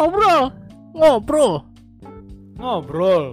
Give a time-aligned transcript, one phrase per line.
[0.00, 0.48] ngobrol,
[0.96, 1.52] ngobrol,
[2.56, 3.24] Ngobrol.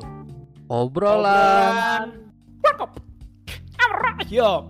[0.68, 2.12] obrolan.
[2.60, 2.92] Cakep.
[4.28, 4.68] Yo.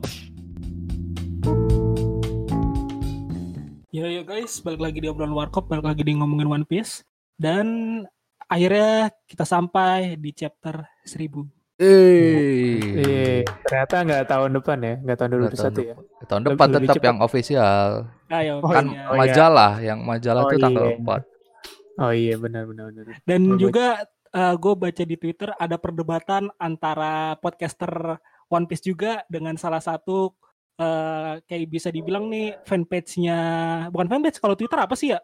[3.90, 7.02] Yo yo guys, balik lagi di obrolan warkop, balik lagi di ngomongin One Piece
[7.34, 7.66] dan
[8.46, 11.50] akhirnya kita sampai di chapter 1000.
[11.78, 16.26] Eh, Iya, ternyata nggak tahun depan ya, nggak tahun 2021 Nggak tahun ya.
[16.28, 17.06] tahun depan Lebih tetap cepat.
[17.06, 17.90] yang official.
[18.30, 19.02] Ayo, Oh, kan iya.
[19.02, 19.20] oh iya.
[19.20, 21.02] majalah, yang majalah Oh itu tanggal iya.
[21.02, 21.37] 4.
[21.98, 23.18] Oh iya benar benar benar.
[23.24, 24.06] Dan juga
[24.54, 30.30] gue baca di Twitter ada perdebatan antara podcaster One Piece juga dengan salah satu
[30.78, 33.40] eh, kayak bisa dibilang nih fanpage-nya
[33.90, 35.20] bukan fanpage kalau Twitter apa sih ya?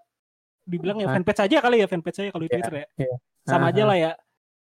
[0.64, 2.86] Dibilang ya fanpage aja kali ya fanpage aja kalau di Iya, Twitter ya.
[2.98, 3.16] iya.
[3.44, 3.90] Sama aja Aha.
[3.92, 4.12] lah ya.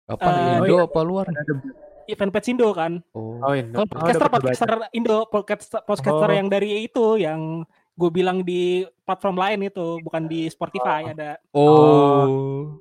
[0.06, 0.86] Apa Eh, Indo oh iya.
[0.86, 1.26] apa luar?
[1.26, 1.76] Ada debat.
[2.06, 2.94] Ya, fanpage Indo kan.
[3.17, 3.42] Oh.
[3.42, 3.73] Oh Indo.
[3.73, 4.44] Kalau Oh, podcaster perdebatan.
[4.45, 6.36] podcaster Indo, podcaster, podcaster Oh.
[6.38, 11.11] yang dari itu yang gue bilang di platform lain itu bukan di Spotify Oh.
[11.16, 12.75] ada Oh.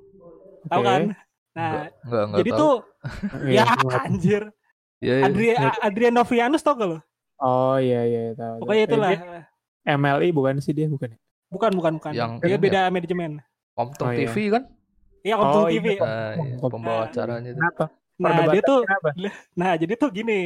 [0.67, 0.89] tahu Oke.
[0.91, 1.01] kan?
[1.55, 2.59] Nah, Enggak, enggak, enggak jadi tahu.
[2.59, 2.75] tuh
[3.47, 3.63] Iya,
[3.95, 4.43] ya anjir.
[4.99, 5.25] Ya, ya.
[5.29, 6.99] Adria, Adrian Novianus tau gak lo?
[7.39, 8.59] Oh iya iya tahu.
[8.59, 8.59] tahu.
[8.67, 9.11] Pokoknya Eh, itulah.
[9.13, 9.47] dia
[9.85, 11.19] MLI bukan sih dia bukan ya?
[11.53, 12.13] Bukan, bukan, bukan.
[12.17, 13.33] Yang Dia beda manajemen.
[13.77, 14.27] Komtung Oh, iya.
[14.27, 14.63] TV kan?
[15.23, 15.87] Iya, Komtung Oh, TV.
[15.93, 16.01] iya.
[16.03, 17.07] Nah, iya, pembawa Nah.
[17.07, 17.61] acaranya itu.
[17.61, 17.85] Kenapa?
[18.15, 19.09] Nah, dia tuh kenapa?
[19.55, 20.41] nah, jadi tuh gini.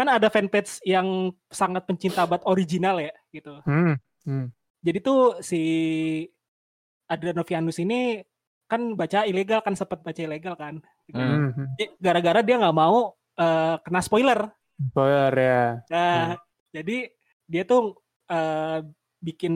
[0.00, 3.60] Kan ada fanpage yang sangat pencinta banget original ya, gitu.
[3.68, 4.00] Hmm.
[4.24, 4.48] hmm.
[4.80, 5.60] Jadi tuh si
[7.04, 8.24] Adrian Novianus ini
[8.64, 10.80] kan baca ilegal kan sempat baca ilegal kan.
[11.04, 11.20] Gitu.
[11.20, 11.52] Hmm.
[11.52, 11.68] Hmm.
[11.76, 12.00] hmm.
[12.00, 14.48] Gara-gara dia nggak mau eh, kena spoiler.
[14.80, 15.64] Spoiler ya.
[15.92, 16.40] Nah,
[16.72, 17.12] jadi
[17.44, 18.00] dia tuh
[18.32, 18.80] eh,
[19.20, 19.54] bikin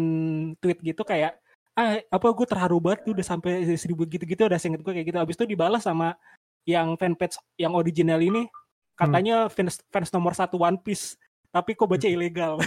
[0.61, 1.41] tweet gitu kayak
[1.75, 5.19] ah apa gue terharu banget tuh udah sampai seribu gitu-gitu udah singkat gue kayak gitu
[5.19, 6.15] abis itu dibalas sama
[6.63, 8.47] yang fanpage yang original ini
[8.95, 12.59] katanya fans fans nomor satu One Piece tapi kok baca ilegal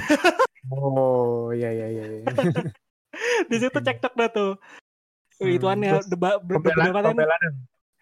[0.67, 2.05] Oh iya iya iya.
[2.17, 2.25] iya.
[3.49, 4.53] di situ cekcok dah tuh
[5.37, 7.51] Hmm, ituannya terus debat Pembelaan pembelaannya pembelaan.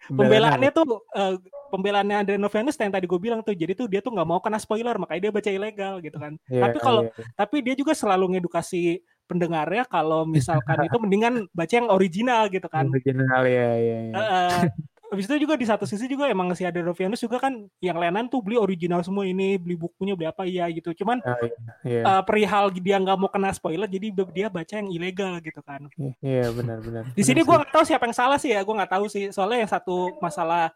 [0.08, 1.36] pembelaannya tuh eh,
[1.68, 4.56] pembelaannya Andre Novianus yang tadi gue bilang tuh jadi tuh dia tuh nggak mau kena
[4.56, 7.28] spoiler makanya dia baca ilegal gitu kan Iya, Tapi kalau- iya, iya.
[7.36, 12.88] tapi dia juga selalu ngedukasi pendengarnya kalau misalkan itu mendingan baca yang original gitu kan.
[12.88, 13.98] original ya ya.
[14.00, 14.16] ya.
[14.16, 14.60] Eh,
[15.06, 18.42] habis itu juga di satu sisi juga emang si Adenovianus juga kan yang layanan tuh
[18.42, 20.90] beli original semua ini, beli bukunya beli apa iya gitu.
[20.92, 21.50] Cuman iya,
[21.86, 22.02] iya.
[22.02, 25.86] eh, perihal dia nggak mau kena spoiler jadi dia baca yang ilegal gitu kan.
[26.18, 27.02] Iya benar benar.
[27.14, 29.30] Di sini gua nggak tahu siapa yang salah sih ya, gua nggak tahu sih.
[29.30, 30.74] Soalnya yang satu masalah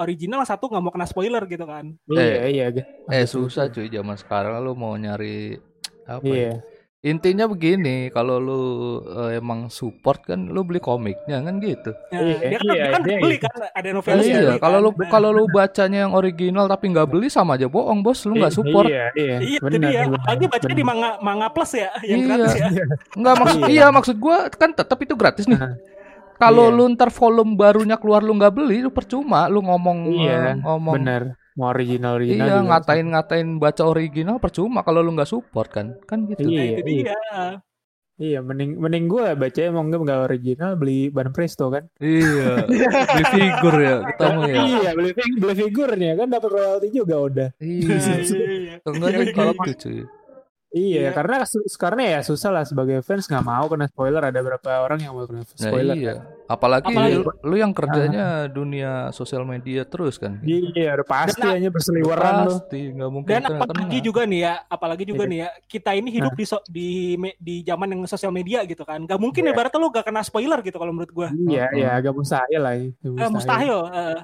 [0.00, 1.92] original, satu nggak mau kena spoiler gitu kan.
[2.08, 2.66] Iya iya.
[2.72, 5.56] Ga- Eh susah cuy zaman sekarang lu mau nyari
[6.08, 6.54] apa ya?
[6.96, 7.12] Iya.
[7.12, 8.62] Intinya begini, kalau lu
[9.04, 11.92] eh, emang support kan lu beli komiknya kan gitu.
[12.10, 13.44] Nah, Iya, dia kan, iya, dia kan dia beli gitu.
[13.46, 14.82] kan ada Nah, Novianus iya, beli kalau kan.
[14.82, 18.24] lu Nah, kalau lu bacanya yang original tapi nggak beli sama aja bohong, Bos.
[18.24, 18.88] Lu nggak I- support.
[18.88, 19.36] Iya iya.
[19.38, 20.00] Iya, itu benar, dia.
[20.02, 22.28] benar, Apalagi baca di manga manga plus ya, yang Iya.
[22.32, 22.84] gratis ya.
[23.14, 23.68] Enggak maksud Iya.
[23.70, 25.60] iya maksud gua kan tetap itu gratis nih.
[25.60, 25.72] Nah,
[26.36, 26.76] Kalau iya.
[26.76, 29.46] lu ntar volume barunya keluar lu nggak beli, lu percuma.
[29.46, 31.22] Lu ngomong Iya, eh, ngomong Benar.
[31.56, 32.46] Mau original original.
[32.46, 32.68] Iya, juga.
[32.70, 35.96] ngatain-ngatain baca original percuma kalau lu nggak support kan.
[36.04, 36.44] Kan gitu.
[36.44, 37.16] Nah, Iya, itu iya.
[37.16, 37.16] dia.
[38.16, 41.84] Iya, mending mending gue baca emang nggak nggak original beli ban presto kan.
[41.96, 42.64] Iya.
[43.12, 44.56] Beli figur ya ketemu ya.
[44.56, 47.48] Iya, beli fig- beli figurnya kan dapat royalti juga udah.
[47.56, 47.96] Iya.
[48.16, 48.80] Iya.
[48.80, 49.52] Iya, iya.
[49.52, 50.00] gitu cuy.
[50.72, 51.10] Iya, Iya.
[51.12, 54.20] karena sekarang ya susah lah sebagai fans nggak mau kena spoiler.
[54.22, 55.96] Ada berapa orang yang mau kena Nah, spoiler?
[55.96, 56.14] iya.
[56.46, 60.38] Apalagi, Apalagi- lu, lu yang kerjanya dunia sosial media terus kan.
[60.40, 62.34] Iya, udah pasti Dan- hanya berseliweran.
[62.46, 65.30] Pasti nggak mungkin Dan apalagi juga nih ya, apalagi juga Iya.
[65.34, 66.88] nih ya, kita ini hidup di so- di
[67.36, 69.02] di zaman yang sosial media gitu kan.
[69.02, 69.52] Gak mungkin Iya.
[69.52, 71.28] ibaratnya lu gak kena spoiler gitu kalau menurut gua.
[71.34, 72.74] Iya, iya agak mustahil lah.
[72.78, 72.94] ya.
[73.02, 74.18] Eh, mustahil eh,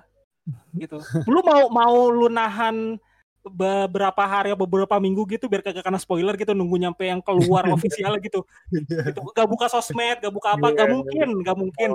[0.78, 0.97] gitu.
[1.27, 3.03] Lu mau mau lu nahan
[3.43, 7.67] beberapa hari atau beberapa minggu gitu biar kagak kena spoiler gitu nunggu nyampe yang keluar
[7.75, 8.47] ofisial gitu.
[8.71, 9.21] gitu.
[9.35, 10.95] Gak buka sosmed, gak buka apa, gak Iya.
[10.95, 11.91] mungkin, gak mungkin.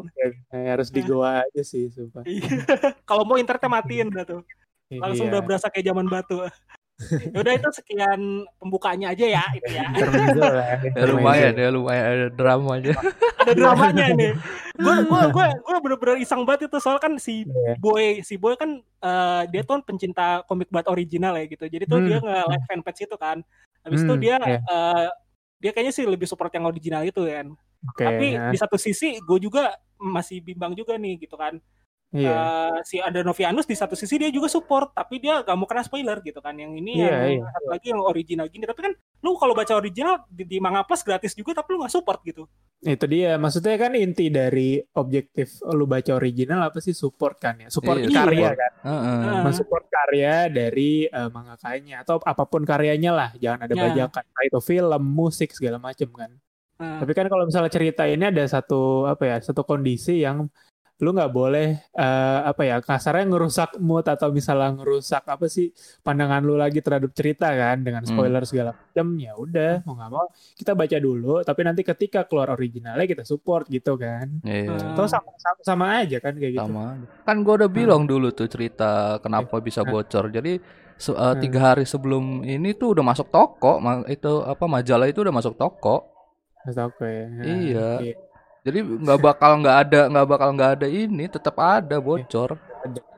[0.52, 2.28] Eh, harus di goa aja sih, sumpah.
[2.28, 2.44] Iya.
[3.09, 4.41] Kalau mau internetnya matiin dah tuh.
[4.91, 5.40] Langsung Iya.
[5.40, 6.44] udah berasa kayak zaman batu.
[6.97, 8.19] Ya udah itu sekian
[8.58, 9.85] pembukaannya aja ya itu ya.
[9.85, 10.02] Ya
[10.82, 11.14] intermezzo.
[11.14, 12.97] lumayan ya lumayan ada drama aja.
[13.38, 14.32] Ada dramanya nih.
[14.73, 17.78] Gue gue gue gue bener-bener iseng banget itu soal kan si Iya.
[17.78, 21.70] boy si boy kan eh, dia tuh kan pencinta komik buat original ya gitu.
[21.70, 22.08] Jadi tuh Hmm.
[22.09, 23.38] dia nge like fanpage itu kan.
[23.85, 24.58] Habis itu Hmm, dia iya.
[24.59, 25.08] eh,
[25.61, 27.53] dia kayaknya sih lebih support yang original itu kan.
[27.93, 28.50] Oke, Tapi ya.
[28.50, 31.61] di satu sisi gue juga masih bimbang juga nih gitu kan.
[32.07, 32.31] Iya.
[32.31, 35.83] Eh, si Andre Novianus di satu sisi dia juga support tapi dia gak mau kena
[35.83, 37.51] spoiler gitu kan yang ini Iya, yang iya.
[37.51, 41.03] satu lagi yang original gini tapi kan lu kalau baca original di, di Manga Plus
[41.03, 45.83] gratis juga tapi lu gak support gitu Itu dia, maksudnya kan inti dari objektif lu
[45.83, 47.67] baca original apa sih support kan ya?
[47.67, 48.55] Support Iya, karya support.
[48.55, 48.71] kan?
[48.85, 49.17] Heeh.
[49.17, 49.41] Nah.
[49.43, 53.81] Mensupport karya dari eh, mangakanya atau apa pun karyanya lah, jangan ada Ya.
[53.83, 54.23] bajakan.
[54.45, 56.29] Itu film, musik segala macem kan.
[56.77, 60.45] Nah, Tapi kan kalau misalnya cerita ini ada satu apa ya, satu kondisi yang
[60.97, 66.41] lu nggak boleh eh, apa ya kasarnya ngerusak mood atau misalnya ngerusak apa sih pandangan
[66.41, 68.11] lu lagi terhadap cerita kan dengan Hmm.
[68.11, 72.49] spoiler segala macam ya udah mau nggak mau kita baca dulu tapi nanti ketika keluar
[72.49, 74.73] originalnya kita support gitu kan Iya.
[74.73, 74.91] Ah.
[74.91, 78.47] atau sama, sama sama aja kan kayak gitu sama kan gue udah bilang dulu tuh
[78.47, 80.58] cerita kenapa bisa bocor jadi
[80.96, 81.38] se- eh, Hmm.
[81.38, 85.53] tiga hari sebelum ini tuh udah masuk toko ma- itu apa majalah itu udah masuk
[85.53, 86.17] toko
[86.59, 87.90] Mas Toko ya Iya.
[88.67, 92.59] Jadi nggak bakal nggak ada nggak bakal nggak ada ini tetap ada bocor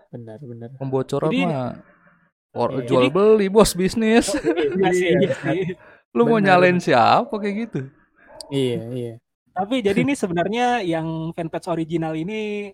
[0.09, 1.73] benar benar pembocoran Jadi- mah
[2.49, 2.85] or, Iya.
[2.85, 5.73] jual beli bos bisnis iya sih, iya sih.
[6.17, 6.57] lu mau Benar.
[6.57, 7.79] nyalain siapa kayak gitu
[8.49, 9.13] iya iya
[9.49, 12.71] Tapi jadi ini sebenarnya yang fanpage original ini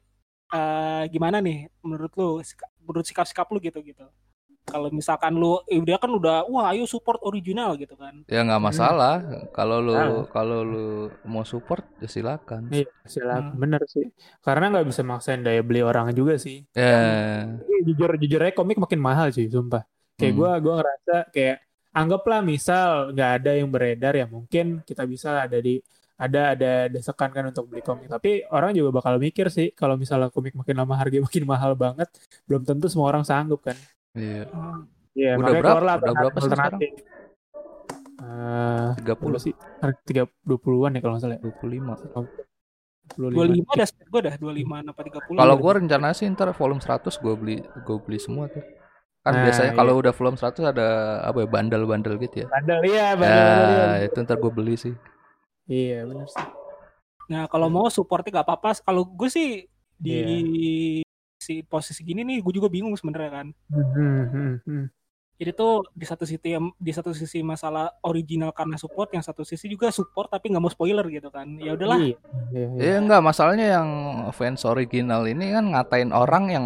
[0.47, 2.37] eh, gimana nih menurut lu?
[2.85, 4.05] Menurut sikap-sikap lu gitu gitu.
[4.65, 8.25] Kalau misalkan lu eh, dia kan udah wah ayo support original gitu kan.
[8.25, 9.21] ya nggak masalah.
[9.49, 10.25] Kalau lu Ah.
[10.27, 10.85] kalau lu
[11.23, 12.67] mau support ya silakan.
[12.69, 13.53] Iya silakan.
[13.53, 13.61] Hmm.
[13.61, 14.09] bener sih.
[14.41, 16.65] Karena nggak bisa maksain daya beli orang juga sih.
[16.73, 17.45] Ya.
[17.55, 19.85] Tapi jujur jujur aja komik makin mahal sih sumpah.
[20.17, 20.39] Kayak Hmm.
[20.41, 21.57] gua gua ngerasa kayak
[21.91, 25.77] anggaplah misal nggak ada yang beredar ya mungkin kita bisa ada di
[26.15, 28.07] ada ada desakan kan untuk beli komik.
[28.07, 32.09] Tapi orang juga bakal mikir sih kalau misalnya komik makin lama harga makin mahal banget
[32.49, 33.77] belum tentu semua orang sanggup kan
[34.15, 34.43] iya
[35.15, 35.79] Iya, Udah berapa?
[35.95, 36.91] Udah berapa sih alternatif.
[38.19, 39.55] Eh, tiga puluh sih?
[40.03, 41.37] Tiga dua puluhan ya kalau nggak salah.
[41.39, 41.41] ya?
[41.43, 41.93] dua puluh lima
[43.05, 45.37] 25 ada speed gua dah 25 apa 30.
[45.37, 48.65] Kalau gua rencana sih ntar volume 100 gua beli gua beli semua tuh.
[49.21, 49.77] Kan Nah, biasanya iya.
[49.77, 50.87] kalau udah volume 100 ada
[51.21, 52.47] apa ya bandel-bandel gitu ya.
[52.49, 53.85] Bandel iya, bandel, bandel, iya.
[54.01, 54.93] Ya, itu ntar gua beli sih.
[55.69, 56.45] Iya, benar sih.
[57.29, 58.85] Nah, kalau mau supportnya gak apa-apa.
[58.85, 59.65] Kalau gue sih
[59.97, 61.04] di Iya.
[61.45, 63.47] Si posisi gini nih gue juga bingung sebenarnya kan.
[63.69, 64.85] Hmm, hmm, hmm.
[65.35, 66.39] Jadi tuh di satu sisi
[66.79, 70.71] di satu sisi masalah original karena support, yang satu sisi juga support tapi nggak mau
[70.71, 71.59] spoiler gitu kan.
[71.59, 71.99] Ya udahlah.
[71.99, 72.15] Iya,
[72.49, 72.81] iya, iya.
[72.81, 73.89] Iya enggak masalahnya yang
[74.31, 76.65] fans original ini kan ngatain orang yang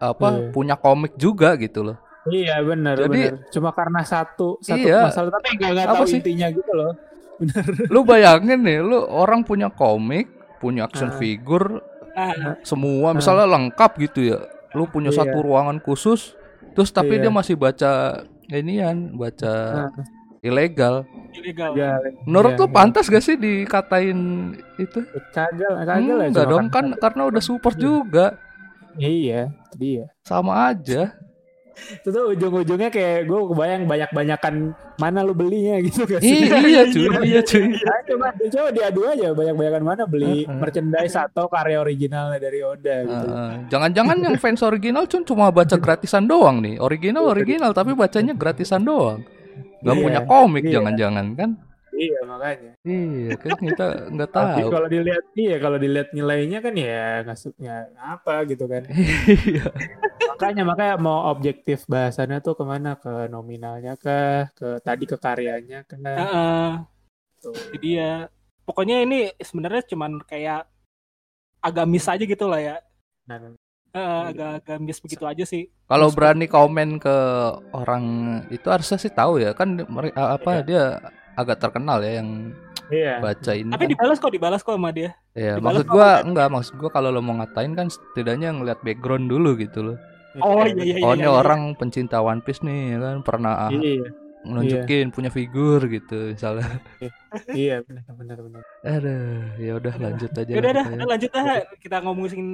[0.00, 0.50] apa Iya.
[0.50, 1.98] punya komik juga gitu loh.
[2.26, 3.52] Iya, benar, Jadi- benar.
[3.52, 5.04] Cuma karena satu satu Iya.
[5.04, 6.18] masalah tapi nggak nggak Apa tahu sih?
[6.18, 6.92] intinya gitu loh.
[7.38, 7.64] Benar.
[7.92, 10.26] Lu bayangin nih, lu orang punya komik,
[10.58, 11.18] punya action Ah.
[11.20, 11.84] figure,
[12.62, 14.38] semua misalnya lengkap gitu ya.
[14.76, 15.24] Lu punya Iya.
[15.24, 16.36] satu ruangan khusus,
[16.72, 17.26] terus tapi Iya.
[17.26, 17.92] dia masih baca
[18.48, 19.52] inian, baca
[19.88, 19.90] Ah.
[20.40, 21.04] ilegal.
[21.34, 21.70] ilegal.
[21.74, 24.18] Iya, Menurut iya, lu pantas gak sih dikatain
[24.76, 24.98] itu?
[25.30, 26.26] Kagak, kagak lah.
[26.26, 27.82] Enggak cuma dong, kan karena udah support Iya.
[27.82, 28.26] juga.
[28.96, 29.40] Iya,
[29.78, 30.04] dia.
[30.26, 31.14] Sama aja.
[31.78, 34.54] Itu tuh ujung-ujungnya kayak gue kebayang banyak-banyakan
[34.98, 36.50] mana lu belinya gitu gak Ih, sih?
[36.50, 37.64] iya cuy, iya cuy.
[37.70, 40.58] Nah, coba, coba diadu aja banyak-banyakan mana beli Heeh.
[40.58, 43.26] merchandise atau karya originalnya dari Oda gitu.
[43.70, 46.82] Jangan-jangan yang fans original cun cuma baca gratisan doang nih.
[46.82, 49.22] Original original tapi bacanya gratisan doang.
[49.78, 50.72] Gak Iya, punya komik iya.
[50.82, 51.50] jangan-jangan kan?
[51.98, 52.72] Iya makanya.
[52.86, 54.68] Iya, kan kita nggak Tapi tahu.
[54.70, 58.82] kalau dilihat iya kalau dilihat nilainya kan ya nggak su- ya apa gitu kan.
[59.50, 59.66] Iya.
[60.30, 65.82] makanya makanya mau objektif bahasannya tuh ke mana ke nominalnya kah ke tadi ke karyanya
[65.82, 66.68] kah Heeh.
[67.42, 67.54] Tuh.
[67.74, 68.30] Jadi ya
[68.62, 70.70] pokoknya ini sebenarnya cuman kayak
[71.58, 72.76] agak miss aja gitu lah ya.
[73.26, 73.58] Nah,
[73.88, 75.72] Eh, agak-agak miss begitu aja sih.
[75.88, 77.16] Kalau berani komen ke
[77.72, 78.04] orang
[78.52, 79.80] itu harusnya sih tahu ya kan
[80.12, 80.62] apa Iya.
[80.62, 80.84] dia
[81.38, 82.50] agak terkenal ya yang
[82.90, 83.22] iya.
[83.22, 83.70] baca ini.
[83.70, 83.90] Tapi kan.
[83.94, 85.14] dibalas kok, dibalas kok sama dia.
[85.38, 86.26] Ya, dibalas maksud gua dia.
[86.26, 89.98] enggak, maksud gua kalau lo mau ngatain kan setidaknya ngeliat background dulu gitu loh.
[90.42, 91.06] Oh iya iya iya.
[91.06, 91.38] Oh, ini iya, iya.
[91.38, 94.10] orang pencinta One Piece nih ya kan pernah Iya,
[94.46, 96.78] nunjukin punya figur gitu misalnya.
[97.54, 98.62] iya benar benar benar.
[98.86, 100.50] Aduh, ya udah lanjut aja.
[100.50, 100.98] Ya udah lah dah, kita ya.
[100.98, 101.44] udah lanjut dah
[101.82, 102.46] kita ngomongin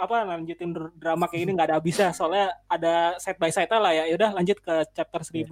[0.00, 3.92] apa lanjutin dr- drama kayak ini nggak ada habisnya soalnya ada side by side lah
[3.92, 4.04] ya.
[4.08, 5.48] Ya udah lanjut ke chapter 1000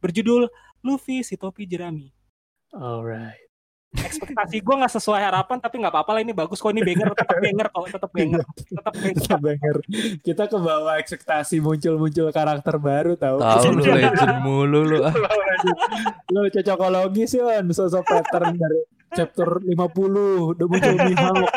[0.00, 0.48] berjudul
[0.80, 2.17] Luffy si topi jerami.
[2.74, 3.48] Alright.
[3.88, 7.40] Ekspektasi gue nggak sesuai harapan tapi nggak apa-apa lah ini bagus kok ini banger tetap
[7.44, 9.16] banger kok tetap banger tetap banger.
[9.16, 9.76] Kita denger.
[10.20, 13.40] Kita ke bawah ekspektasi muncul-muncul karakter baru tahu.
[13.40, 14.98] Tahu lu legend mulu lu.
[16.36, 18.80] Lu cocokologi sih on sosok pattern dari
[19.16, 19.74] chapter 50
[20.52, 21.50] udah muncul Mihawk.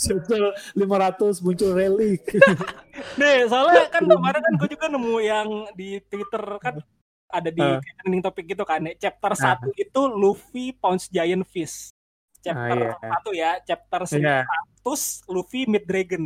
[0.00, 0.40] chapter
[0.72, 2.24] 500 muncul Relic.
[3.20, 6.80] Nih soalnya kan kemarin kan gue juga nemu yang di Twitter kan
[7.26, 7.82] ada di Ah.
[8.00, 8.80] trending topik gitu kan.
[8.96, 11.90] Chapter 1 itu Luffy Pounce Giant Fish.
[12.38, 13.10] Chapter Ah, iya.
[13.18, 14.38] 1 ya, chapter 100 Iya.
[15.26, 16.24] Luffy Meet Dragon.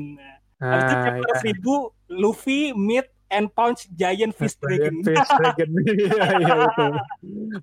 [0.56, 1.40] Habis itu Ah, chapter iya.
[1.40, 1.74] 1000
[2.06, 5.00] Luffy Meet and Pounce Giant Fish Dragon.
[5.00, 5.68] Fish Dragon.
[5.88, 6.92] Iya, iya betul.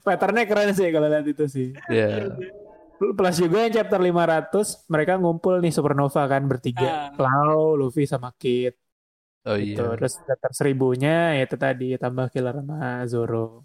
[0.01, 1.67] Patternnya keren sih kalau lihat itu sih.
[1.87, 2.33] Ya.
[2.97, 4.49] Plus juga yang chapter 500
[4.89, 7.13] mereka ngumpul nih Supernova kan bertiga.
[7.13, 7.13] Ah.
[7.13, 8.73] Cloud, Luffy sama Kid.
[9.47, 9.79] Oh Gitu.
[9.79, 9.95] iya.
[9.95, 13.63] Terus chapter seribunya ya itu tadi tambah Killer sama Zoro.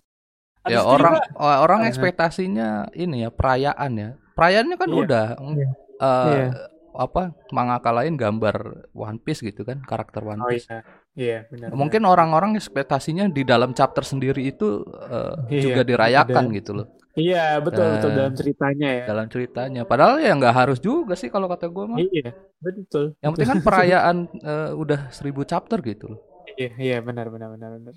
[0.63, 1.89] Habis Ya itu orang juga- orang Ah.
[1.91, 4.11] ekspektasinya ini ya perayaan ya.
[4.33, 4.99] perayaannya kan Iya.
[5.03, 5.69] udah Iya.
[6.01, 6.49] eh, Iya.
[6.95, 8.57] apa mangaka lain gambar
[8.93, 10.65] One Piece gitu kan karakter One Oh Piece.
[10.69, 10.81] iya,
[11.13, 11.73] iya benar.
[11.73, 16.55] Mungkin orang-orang ekspektasinya di dalam chapter sendiri itu eh, Iya, juga dirayakan ada.
[16.55, 19.05] gitu loh Iya betul betul Eh, dalam ceritanya ya.
[19.05, 19.83] dalam ceritanya.
[19.85, 21.99] Padahal ya nggak harus juga sih kalau kata gue mah.
[22.01, 23.13] Iya betul.
[23.21, 26.21] Yang penting kan perayaan eh, udah seribu chapter gitu loh.
[26.53, 27.95] Iya iya benar benar benar benar.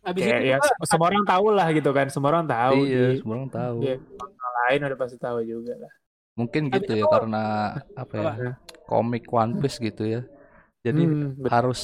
[0.00, 2.76] Habis Kayak itu ya juga sem- semua orang tahu lah gitu kan, semua orang tahu.
[2.84, 3.76] iya, di semua orang tahu.
[3.80, 3.96] Iya.
[4.20, 5.92] orang lain udah pasti tahu juga lah.
[6.34, 7.44] Mungkin Habis gitu ya itu- karena
[7.94, 8.24] apa ya?
[8.32, 8.50] Apa?
[8.84, 10.20] Komik One Piece gitu ya.
[10.80, 11.48] Jadi Hmm, betul.
[11.48, 11.80] harus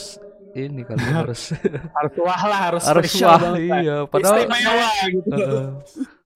[0.53, 1.41] ini kali ya, harus
[1.97, 3.81] harus wah lah harus harus spesial wah banget, kan.
[3.81, 3.97] iya.
[4.05, 5.31] Padahal Istimewa gitu.
[5.33, 5.69] eh,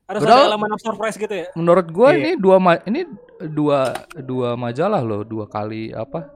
[0.04, 1.46] harus Padahal- ada elemen of surprise gitu ya.
[1.52, 2.18] menurut gue Iya.
[2.18, 3.00] ini dua ma- ini
[3.42, 3.78] dua
[4.16, 6.28] dua majalah loh dua kali apa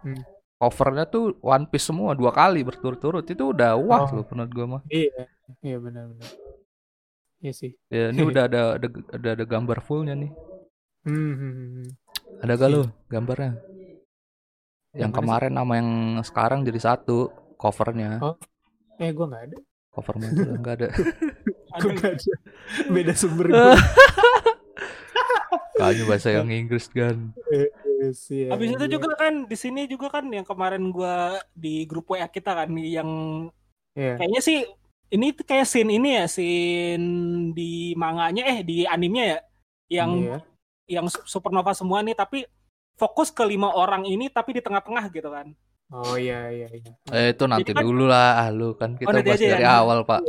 [0.00, 0.22] Hmm.
[0.56, 4.14] covernya tuh One Piece semua dua kali berturut-turut itu udah wah Oh.
[4.14, 5.26] loh menurut gue mah Iya,
[5.60, 6.30] iya benar benar.
[7.36, 7.72] Iya sih.
[7.86, 10.30] ya ini udah ada ada ada, ada gambar fullnya nih
[11.02, 11.88] Hmm, hmm, hmm, hmm.
[12.38, 13.52] ada gak lo gambarnya
[14.92, 15.90] yang kemarin sama yang
[16.22, 18.34] sekarang jadi satu covernya Oh.
[18.96, 19.58] Eh gue nggak ada.
[19.90, 20.88] cover majalah nggak Ada
[21.78, 22.34] Gue nggak ada.
[22.94, 23.72] Beda sumber gue.
[25.76, 27.36] kayaknya bahasa yang Inggris kan
[27.96, 28.92] Yes, iya, Habis itu iya.
[28.92, 33.08] juga kan di sini juga kan yang kemarin gua di grup WA kita kan yang
[33.92, 34.20] Iya.
[34.20, 34.68] kayaknya sih
[35.08, 37.06] ini kayak scene ini ya scene
[37.52, 39.38] di manganya eh di animenya ya
[39.90, 40.38] yang Iya.
[40.92, 42.44] yang su- supernova semua nih tapi
[42.92, 45.56] fokus ke lima orang ini tapi di tengah-tengah gitu kan.
[45.88, 46.92] Oh iya iya iya.
[47.08, 49.64] eh itu nanti Jadi kan- dulu lah ah, lu kan kita nanti bahas ya, dari
[49.64, 49.78] nanti.
[49.78, 50.20] awal pak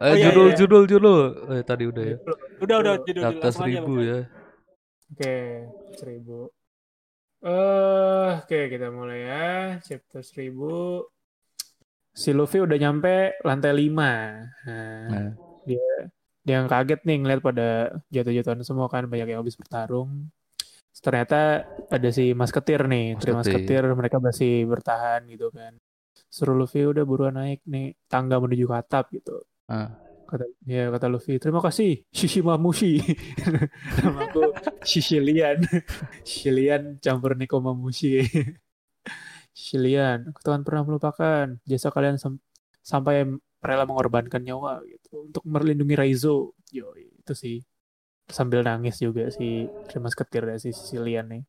[0.00, 0.56] eh Oh, iya, judul iya.
[0.58, 1.20] judul judul
[1.52, 2.16] eh tadi udah ya
[2.58, 3.50] Udah udah judul aja.
[3.50, 4.20] seribu ya
[5.14, 5.36] Oke,
[5.94, 6.50] seribu.
[7.44, 9.46] Eh, oke kita mulai ya.
[9.78, 11.04] Chapter seribu.
[12.10, 14.42] Si Luffy udah nyampe lantai lima.
[14.64, 15.30] Nah, Nah.
[15.62, 15.86] dia
[16.40, 17.68] dia yang kaget nih ngeliat pada
[18.08, 20.32] jatuh-jatuhan semua kan banyak yang habis bertarung.
[20.94, 23.84] Ternyata ada si Masketir nih, Tri Masketir.
[23.84, 25.76] Masketir mereka masih bertahan gitu kan.
[26.32, 29.44] Suruh Luffy udah buruan naik nih tangga menuju ke atap gitu.
[29.68, 29.88] Ah.
[30.24, 32.96] Kata ya kata Luffy, terima kasih Shishimamushi.
[34.00, 35.60] Nama aku Shishilian.
[36.28, 38.24] Shishilian campur Nikomamushi.
[39.56, 42.42] Shishilian, aku takkan pernah melupakan jasa kalian sam-
[42.80, 43.28] sampai
[43.62, 46.56] rela mengorbankan nyawa gitu untuk melindungi Raizo.
[46.72, 47.56] Yo, itu sih
[48.26, 51.42] sambil nangis juga si Terima Ketir ya si Shishilian nih.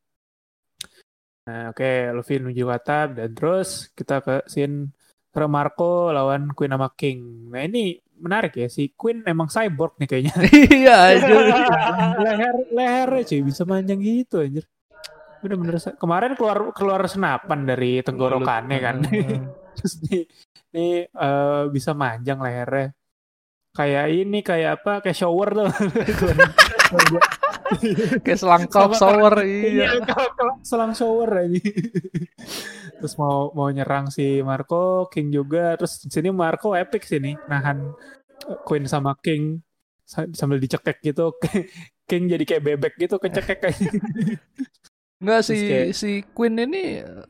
[1.48, 4.92] Nah, oke, Luffy menuju atap dan terus kita ke scene
[5.36, 7.52] Re Marco lawan Queen sama King.
[7.52, 10.34] Nah ini menarik ya si Queen emang cyborg nih kayaknya.
[10.80, 11.38] iya anjir.
[12.26, 14.66] leher lehernya cuy bisa panjang gitu anjir.
[15.44, 18.96] Bener-bener sa- kemarin keluar keluar senapan dari tenggorokannya kan.
[19.76, 20.24] Terus nih,
[20.72, 22.96] nih eh, bisa manjang lehernya.
[23.76, 25.04] Kayak ini kayak apa?
[25.04, 25.68] Kayak shower tuh.
[28.22, 30.16] Kayak selang Sama- shower iya Iya,
[30.62, 31.62] selang shower aja.
[32.96, 35.76] terus mau mau nyerang si Marco, King juga.
[35.76, 37.92] Terus di sini Marco epic sini nahan
[38.46, 39.60] eh, Queen sama King
[40.02, 41.34] sa- sambil dicekek gitu.
[42.10, 43.80] King jadi kayak bebek gitu kecekek kayak.
[45.18, 47.24] Enggak si kayak- si Queen ini eh,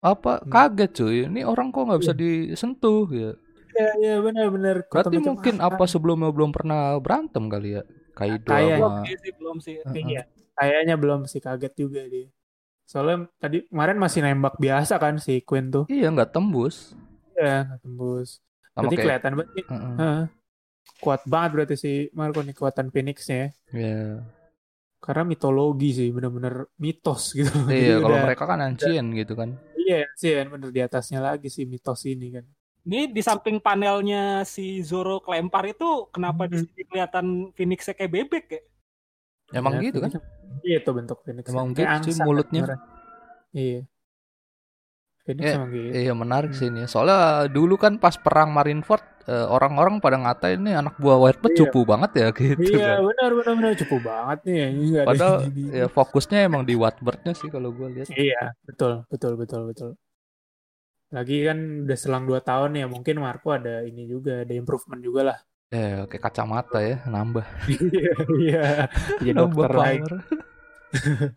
[0.00, 3.32] apa kaget cuy ini orang kok nggak bisa disentuh ya
[3.74, 4.86] Iya, iya benar-benar.
[4.86, 5.26] berarti Macam-macam.
[5.26, 7.82] mungkin apa sebelumnya belum pernah berantem kali ya
[8.14, 9.74] Kaido Kayak- Belum sama sih, belum sih.
[9.80, 10.04] Heeh.
[10.06, 10.22] Iya,
[10.54, 12.26] kayaknya belum sih kaget juga dia.
[12.84, 15.84] Soalnya tadi kemarin masih nembak biasa kan si Queen tuh.
[15.88, 16.92] iya nggak tembus
[17.32, 18.28] Iya, nggak tembus.
[18.70, 19.64] sama Berarti kayak kelihatan banget nih.
[19.66, 19.94] Heeh.
[19.96, 20.22] Heeh.
[20.96, 23.48] kuat banget berarti si Marco nih kekuatan Phoenix-nya ya.
[23.72, 24.04] Iya.
[25.00, 27.50] Karena mitologi sih, bener-bener mitos gitu.
[27.68, 31.48] iya kalau udah- mereka kan ancient gitu kan Iya sih, kan bener di atasnya lagi
[31.48, 32.44] si mitos ini kan.
[32.84, 36.68] Ini di samping panelnya si Zoro kelempar itu kenapa di Hmm.
[36.68, 38.62] sini kelihatan Phoenix kayak bebek ya?
[39.54, 40.10] emang Ya, gitu kan
[40.60, 41.44] Iya itu bentuk Phoenix.
[41.48, 42.62] Emang Kayak gitu sih angsa kan mulutnya.
[43.50, 43.80] Iya.
[45.24, 45.88] Phoenix Iya, emang gitu.
[45.96, 46.58] iya menarik Hmm.
[46.60, 51.16] sih ini soalnya dulu kan pas perang Marineford eh, orang-orang pada ngatain ini anak buah
[51.16, 51.60] Whitebird Iya.
[51.64, 54.56] cupu banget ya gitu Iya kan benar benar benar cukup banget nih.
[54.68, 55.34] Ini ada padahal
[55.72, 59.90] ya fokusnya emang di Whitebird-nya sih kalau gue lihat Iya, betul, betul, betul, betul.
[61.12, 65.22] Lagi kan udah selang 2 tahun ya, mungkin Marco ada ini juga, ada improvement juga
[65.34, 65.38] lah.
[65.74, 68.64] eh kayak kacamata ya nambah Iya, iya.
[69.18, 69.98] Jadi nambah dokter lagi.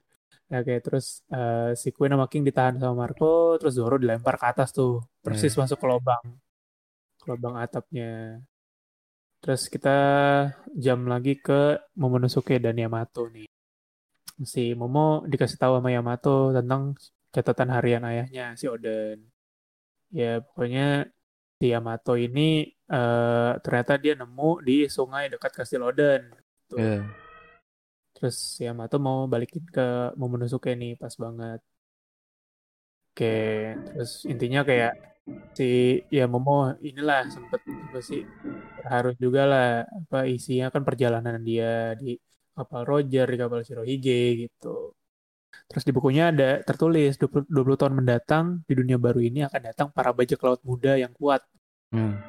[0.47, 4.69] Oke, terus eh, si Queen sama King ditahan sama Marco, terus Zoro dilempar ke atas
[4.71, 5.59] tuh, persis Iya.
[5.65, 6.23] masuk ke lubang,
[7.19, 8.39] ke lubang atapnya.
[9.43, 9.97] Terus kita
[10.75, 13.47] jam lagi ke Momonosuke dan Yamato nih.
[14.45, 16.93] Si Momo dikasih tahu sama Yamato tentang
[17.33, 19.19] catatan harian ayahnya, si Oden.
[20.13, 21.11] Ya, pokoknya
[21.57, 26.31] si Yamato ini eh, ternyata dia nemu di sungai dekat Kastil Oden.
[26.69, 26.79] Tuh.
[26.79, 27.01] Iya.
[28.15, 31.59] Terus Yamato mau balikin ke Momonosuke nih pas banget.
[33.13, 34.93] Oke, terus intinya kayak
[35.57, 35.65] si
[36.13, 38.21] ya Momo inilah sempet apa sih
[38.85, 42.15] harus juga lah apa isinya kan perjalanan dia di
[42.55, 44.93] kapal Roger di kapal Shirohige gitu.
[45.65, 49.87] Terus di bukunya ada tertulis 20, 20 tahun mendatang di dunia baru ini akan datang
[49.89, 51.41] para bajak laut muda yang kuat.
[51.89, 52.21] Hmm.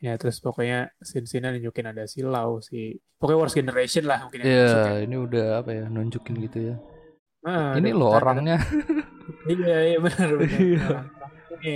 [0.00, 4.48] Ya terus pokoknya scene-scene nunjukin ada si Lau si pokoknya Worst Generation lah mungkin yang
[4.48, 4.96] Iya, ya.
[5.04, 6.76] ini udah apa ya nunjukin gitu ya.
[7.44, 8.56] Ah, ini loh ada- orangnya.
[9.46, 10.58] Iya iya benar benar.
[10.68, 10.88] Iya.
[11.56, 11.74] Ini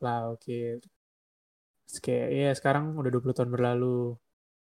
[0.00, 0.80] lah oke.
[2.00, 4.16] Kayak ya sekarang udah 20 tahun berlalu.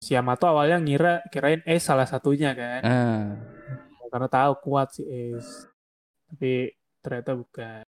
[0.01, 2.81] Si Yamato awalnya ngira kirain Ace salah satunya kan.
[2.85, 3.25] Ah.
[4.17, 5.69] Karena tahu kuat si Ace.
[6.33, 6.73] Tapi
[7.05, 7.85] ternyata bukan.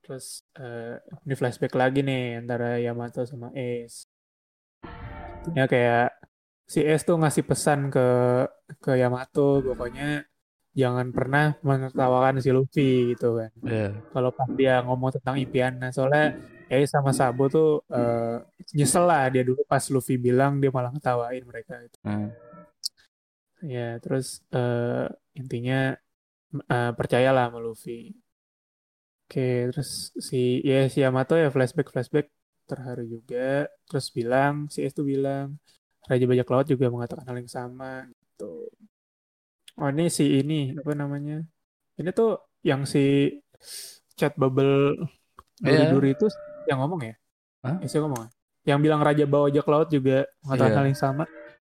[0.00, 0.96] Terus eh,
[1.28, 4.08] ini flashback lagi nih antara Yamato sama Ace.
[5.44, 6.16] Intinya kayak
[6.64, 8.08] si Ace tuh ngasih pesan ke
[8.80, 10.24] ke Yamato pokoknya
[10.72, 13.50] jangan pernah menertawakan si Luffy gitu kan.
[13.64, 13.88] Iya.
[14.12, 18.40] kalau pas dia ngomong tentang impiannya soalnya Ace sama Sabo tuh eh,
[18.76, 22.28] nyesel lah dia dulu pas Luffy bilang dia malah ngetawain mereka itu Ah.
[23.64, 25.94] Ya terus eh, intinya
[26.54, 28.14] eh, percayalah sama Luffy
[29.28, 32.26] oke terus si ya si Yamato ya flashback flashback
[32.68, 35.56] terharu juga terus bilang si Ace tuh bilang
[36.08, 38.68] Raja Bajak Laut juga mengatakan hal yang sama gitu
[39.78, 41.44] oh ini si ini apa namanya
[42.00, 43.32] ini tuh yang si
[44.18, 44.96] chat bubble
[45.58, 45.90] Iya.
[45.90, 46.26] duri-duri itu
[46.70, 47.14] yang ngomong ya
[47.66, 47.82] Hah?
[47.82, 48.30] Ace yang ngomong ya?
[48.70, 50.78] yang bilang Raja Bajak Laut juga mengatakan Iya.
[50.78, 51.24] hal yang sama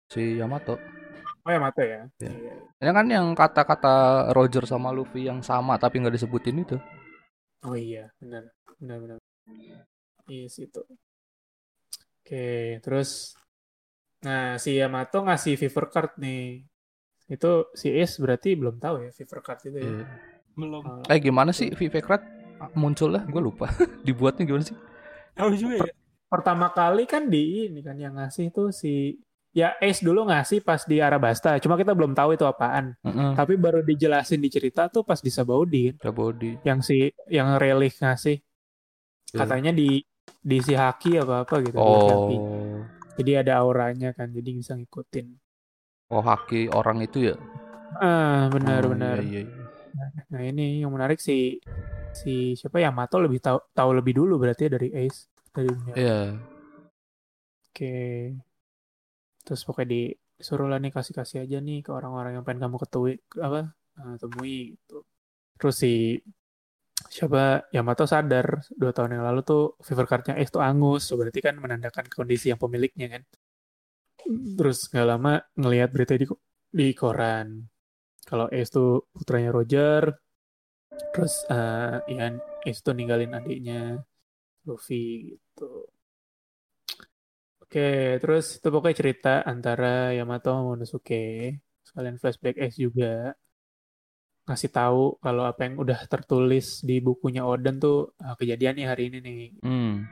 [0.10, 0.78] Si Yamato.
[1.44, 2.32] Oh ya mata ya Iya.
[2.32, 2.54] Iya.
[2.84, 3.94] Ini kan yang kata-kata
[4.36, 6.78] Roger sama Luffy yang sama tapi nggak disebutin itu.
[7.64, 8.44] Oh iya, benar,
[8.80, 9.18] benar, benar.
[10.28, 10.84] Yes itu.
[12.24, 13.36] Oke, terus,
[14.24, 16.64] nah si Yamato ngasih fever card nih.
[17.28, 19.92] Itu si Ace berarti belum tahu ya fever card itu ya.
[20.04, 20.06] Iya.
[20.56, 20.84] Belum.
[20.84, 22.22] Oh, Eh gimana sih Vivekrat
[22.78, 23.24] muncul lah?
[23.28, 23.68] Gue lupa.
[24.08, 24.78] Dibuatnya gimana sih?
[25.34, 25.94] Tahu juga ya.
[26.30, 29.18] pertama kali kan di ini kan yang ngasih tuh si
[29.54, 31.56] ya Ace dulu ngasih pas di Arabasta.
[31.62, 32.98] Cuma kita belum tahu itu apaan.
[33.06, 33.32] Heeh.
[33.38, 36.66] Tapi baru dijelasin di cerita tuh pas di Sabaudi body.
[36.66, 38.42] yang si yang Relic ngasih.
[39.34, 39.38] Iya.
[39.46, 40.02] Katanya di
[40.44, 41.78] di si Haki apa apa gitu.
[41.78, 42.38] Haki.
[42.38, 42.82] Oh.
[43.14, 45.38] Jadi ada auranya kan, jadi bisa ngikutin.
[46.10, 47.36] Oh haki orang itu ya?
[48.02, 49.22] Ah, benar Oh, benar.
[49.22, 49.64] Iya, iya.
[50.34, 51.62] Nah, ini yang menarik si
[52.14, 55.94] si siapa Yamato lebih tahu tahu lebih dulu berarti ya dari Ace dari dunia.
[55.94, 56.20] Iya.
[57.70, 57.98] Oke.
[59.46, 63.14] Terus pokoknya disuruh lah nih kasih-kasih aja nih ke orang-orang yang pengen kamu ketui
[63.48, 63.60] apa
[64.00, 64.98] eh, temui gitu.
[65.60, 65.94] Terus si
[67.16, 68.48] siapa Yamato sadar
[68.80, 72.60] dua tahun yang lalu tuh fever cardnya tuh angus, so berarti kan menandakan kondisi yang
[72.64, 73.24] pemiliknya kan.
[74.58, 76.26] Terus nggak lama ngelihat berita di
[76.80, 77.48] di koran
[78.30, 80.04] kalau Ace tuh putranya Roger,
[81.14, 82.28] terus eh ya
[82.68, 84.00] Ace tuh ninggalin adiknya
[84.68, 85.93] Luffy gitu.
[87.74, 91.58] Oke, terus itu pokoknya cerita antara Yamato sama Monosuke.
[91.82, 93.34] Sekalian flashback Ace juga.
[94.46, 99.10] Ngasih tahu kalau apa yang udah tertulis di bukunya Oden tuh ah, kejadian nih hari
[99.10, 99.42] ini nih.
[99.66, 100.06] Hmm.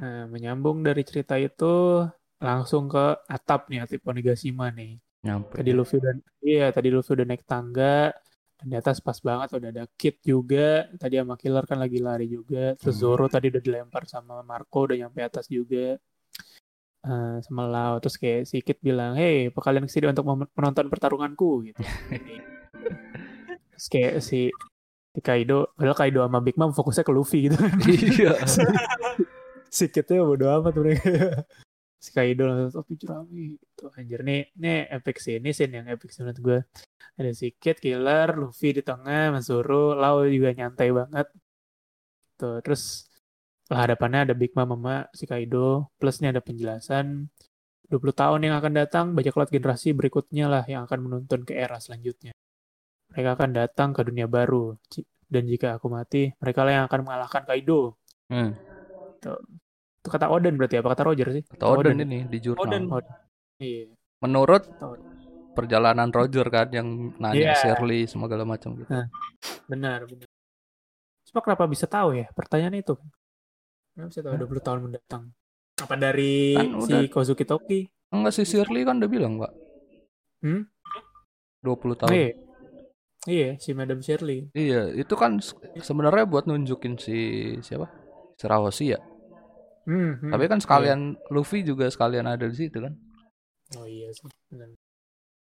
[0.00, 2.00] Nah, menyambung dari cerita itu
[2.40, 4.96] langsung ke atap nih, atap Onigashima nih.
[5.28, 5.60] Nyampe.
[5.60, 8.16] Tadi Luffy udah, iya tadi Luffy udah naik tangga.
[8.56, 10.88] Dan di atas pas banget udah ada Kid juga.
[10.96, 12.72] Tadi sama Killer kan lagi lari juga.
[12.80, 13.02] Terus Hmm.
[13.04, 16.00] Zoro tadi udah dilempar sama Marco udah nyampe atas juga.
[17.06, 18.02] Eh, sama Lau.
[18.02, 21.70] Terus kayak si Kid bilang, hey, apa kalian ke sini untuk menonton pertarunganku?
[21.70, 21.80] Gitu.
[23.70, 24.50] Terus kayak si,
[25.22, 27.56] Kaido, padahal Kaido sama Big Mom fokusnya ke Luffy gitu.
[27.86, 28.34] Iya.
[29.76, 31.46] si Kidnya bodo amat mereka.
[31.96, 33.86] si Kaido langsung topi jerami gitu.
[33.94, 35.38] Anjir nih, nih epic sih.
[35.38, 36.58] Ini scene yang epic sih menurut gue.
[37.16, 41.26] Ada si Kid, Killer, Luffy di tengah, Mas Zoro, Lau juga nyantai banget.
[42.36, 43.05] Tuh, terus lah
[43.70, 45.90] hadapannya ada Big Mom sama si Kaido.
[45.98, 47.26] Plus nih ada penjelasan
[47.86, 51.78] 20 tahun yang akan datang, bajak laut generasi berikutnya lah yang akan menuntun ke era
[51.78, 52.34] selanjutnya.
[53.14, 54.74] Mereka akan datang ke dunia baru.
[55.26, 57.98] Dan jika aku mati, mereka lah yang akan mengalahkan Kaido.
[58.30, 58.54] Hmm.
[60.02, 61.42] Itu kata Oden berarti apa kata Roger sih?
[61.46, 62.62] Kata Oden ini di jurnal.
[62.66, 62.82] Oden.
[63.58, 63.90] Iya.
[64.22, 64.62] Menurut
[65.54, 67.58] perjalanan Roger kan yang nanya Iya.
[67.58, 68.90] Shirley segala macam gitu.
[69.66, 70.28] Benar, benar.
[71.26, 72.30] Cuma kenapa bisa tahu ya?
[72.34, 72.94] Pertanyaan itu.
[73.96, 75.24] Kenapa bisa tahu 20 tahun mendatang?
[75.76, 77.80] Apa dari Kan si udah- Kozuki Toki?
[78.12, 79.52] Enggak si Shirley kan udah bilang, Pak.
[80.44, 80.68] Hmm?
[81.64, 82.12] 20 Oh, tahun.
[82.12, 82.30] iya.
[83.26, 84.52] Iya, si Madam Shirley.
[84.52, 87.16] Iya, itu kan se- sebenarnya buat nunjukin si
[87.58, 87.90] siapa?
[88.36, 89.00] Si Rahoshi ya.
[89.82, 90.30] Hmm, hmm.
[90.30, 91.00] Tapi kan sekalian
[91.32, 92.94] Luffy juga sekalian ada di situ kan.
[93.74, 94.28] Oh iya sih.
[94.46, 94.70] Benar.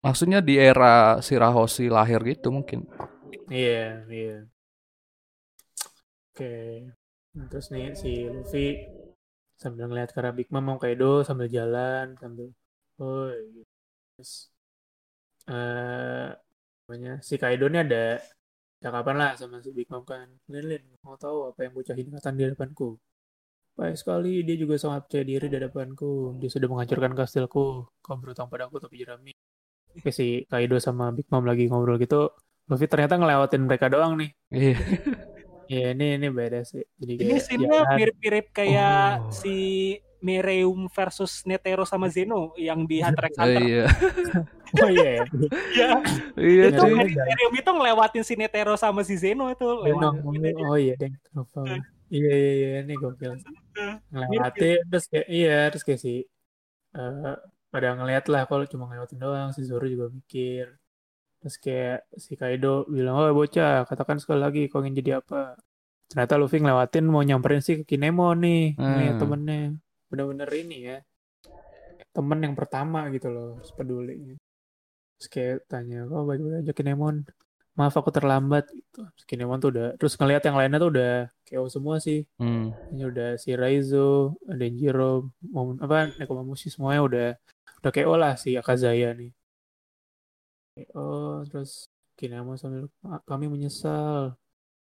[0.01, 2.89] Maksudnya di era Shirahoshi lahir gitu mungkin.
[3.51, 4.37] Iya, iya.
[6.33, 6.53] Oke.
[7.35, 8.65] Terus nih si Luffy
[9.61, 12.47] sambil ngeliat ke Big Mom mau Kaido sambil jalan sambil
[12.99, 13.61] oh gitu.
[14.15, 14.31] Terus
[15.51, 16.27] eh
[16.85, 18.03] namanya si Kaido nih ada
[18.83, 20.27] cakapan lah sama si Big Mom kan.
[20.51, 22.87] Lin, Lin, mau tahu apa yang bocah ini di hadapanku?
[23.75, 26.39] Baik sekali, dia juga sangat percaya diri di hadapanku.
[26.39, 27.63] Dia sudah menghancurkan kastilku.
[28.05, 29.31] Kau berutang padaku tapi jerami.
[29.95, 32.31] Oke si Kaido sama Big Mom lagi ngobrol gitu.
[32.69, 34.29] Luffy ternyata ngelewatin mereka doang nih.
[34.55, 34.75] Iya.
[35.65, 36.83] Iya ini ini beda sih.
[36.95, 39.31] Jadi Ini kayak scene-nya mirip-mirip kayak Oh.
[39.31, 39.55] si
[40.17, 43.61] Mereum versus Netero sama Zeno yang di Hunter x Oh, Hunter.
[43.61, 43.85] iya.
[44.75, 45.09] Oh iya.
[45.11, 45.23] ya.
[45.71, 45.89] Iya.
[46.35, 46.81] Iya itu
[47.15, 50.11] Mereum itu ngelewatin si Netero sama si Zeno itu Zeno.
[50.11, 50.13] lewat.
[50.35, 50.61] gitu.
[50.63, 51.13] Oh iya deng.
[51.31, 51.61] Lupa.
[52.05, 53.33] Iya iya iya ini gokil.
[54.09, 56.13] Ngelewatin terus kayak iya terus kayak si
[56.93, 57.35] eh
[57.67, 60.73] pada ngeliat lah kalau cuma ngelewatin doang si Zoro juga mikir.
[61.45, 65.53] Terus kayak si Kaido bilang, oh bocah, katakan sekali lagi kau ingin jadi apa?
[66.09, 69.19] Ternyata Luffy ngelewatin mau nyamperin si ke Kinemon nih, nih Hmm.
[69.21, 69.61] temennya.
[70.09, 70.97] Bener-bener ini ya,
[72.17, 74.33] temen yang pertama gitu loh, harus peduli.
[75.21, 77.29] Terus kayak tanya, oh baik-baik aja Kinemon.
[77.77, 78.65] Maaf aku terlambat.
[78.73, 79.05] Gitu.
[79.05, 81.13] Terus Kinemon tuh udah, terus ngeliat yang lainnya tuh udah
[81.45, 82.25] KO semua sih.
[82.41, 82.73] Hmm.
[82.89, 87.27] Ini udah si Raizo, Denjiro, Mom, apa Nekomamushi semuanya udah
[87.85, 89.29] udah KO lah si Akazaya nih.
[90.75, 91.07] KO
[91.47, 91.71] terus
[92.19, 94.35] Kinemon sambil "Ah, kami menyesal.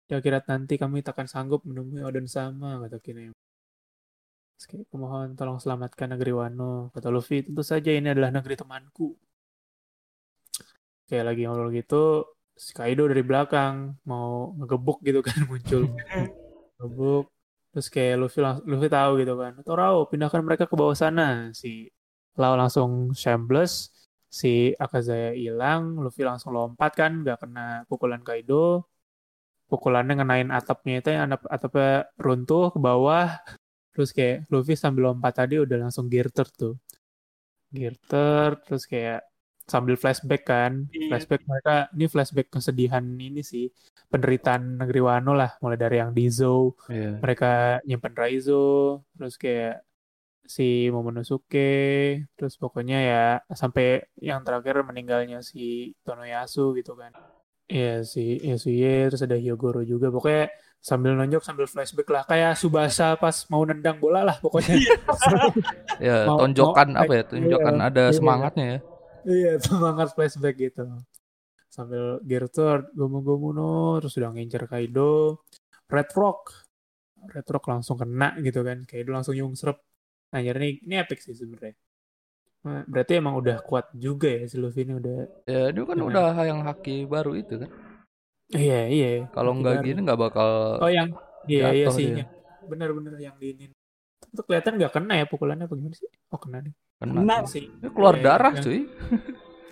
[0.06, 2.98] Di akhirat nanti kami takkan sanggup menemui Oden sama kata.
[3.00, 6.90] Terus kayak, Kumohon tolong selamatkan negeri Wano.
[6.94, 9.14] Kata Luffy, tentu saja ini adalah negeri temanku.
[11.08, 12.04] Kayak lagi ngobrol gitu,
[12.54, 15.82] si Kaido dari belakang mau ngegebuk gitu kan muncul.
[16.78, 17.24] Ngegebuk,
[17.70, 19.52] Terus kayak Luffy Luffy tahu gitu kan.
[19.62, 21.50] Torao, pindahkan mereka ke bawah sana.
[21.54, 21.86] Si
[22.38, 23.99] Lau langsung shameless.
[24.30, 25.98] Si Akazaya hilang.
[25.98, 27.26] Luffy langsung lompat kan.
[27.26, 28.86] Gak kena pukulan Kaido.
[29.66, 33.38] Pukulannya ngenain atapnya itu yang atap, atapnya runtuh ke bawah.
[33.90, 36.74] Terus kayak Luffy sambil lompat tadi udah langsung gearter tuh.
[37.74, 38.58] Gearter.
[38.66, 39.26] Terus kayak
[39.66, 40.90] sambil flashback kan.
[40.90, 41.14] Iya.
[41.14, 41.74] Flashback mereka.
[41.94, 43.70] Ini flashback kesedihan ini sih.
[44.10, 45.54] Penderitaan negeri Wano lah.
[45.62, 47.22] Mulai dari yang Dizo Iya.
[47.22, 49.86] mereka nyimpen Raizo, terus kayak
[50.44, 51.70] si Momonosuke,
[52.34, 53.24] terus pokoknya ya
[53.54, 57.14] sampai yang terakhir meninggalnya si Tonoyasu gitu kan.
[57.70, 60.10] Iya si Yasuye, terus ada Hyogoro juga.
[60.10, 60.50] Pokoknya
[60.82, 64.74] sambil nonjok sambil flashback lah kayak Subasa pas mau nendang bola lah pokoknya.
[66.00, 67.22] Ya, Mau- tonjokan mau- apa ya?
[67.28, 68.16] Tonjokan iya, ada iya.
[68.16, 68.78] semangatnya ya.
[69.28, 70.82] Iya, semangat flashback gitu.
[71.70, 72.48] Sambil Gear
[72.96, 75.44] Gomu-Gomu no, terus udah ngincer Kaido.
[75.86, 76.66] Red Rock.
[77.30, 78.82] Red Rock langsung kena gitu kan.
[78.88, 79.76] Kaido langsung nyungsrep.
[80.30, 81.74] Anjir ini, ini epic sih sebenarnya.
[82.86, 85.16] Berarti emang udah kuat juga ya si Luffy ini udah.
[85.44, 87.70] Ya, dia kan Dengan- udah yang haki baru itu kan.
[88.50, 89.10] Iya, iya.
[89.28, 89.86] Kalau nggak baru.
[89.86, 91.08] gini nggak bakal Oh yang,
[91.46, 92.10] iya, iya sih.
[92.10, 92.22] dia.
[92.22, 93.72] yang- Bener-bener yang diinin.
[94.22, 96.06] Itu kelihatan nggak kena ya pukulannya apa gimana sih?
[96.28, 96.74] Oh kena nih.
[97.00, 97.16] kena.
[97.16, 97.36] Kena.
[97.48, 97.64] sih.
[97.66, 98.80] Ini keluar Iya, darah yang- cuy.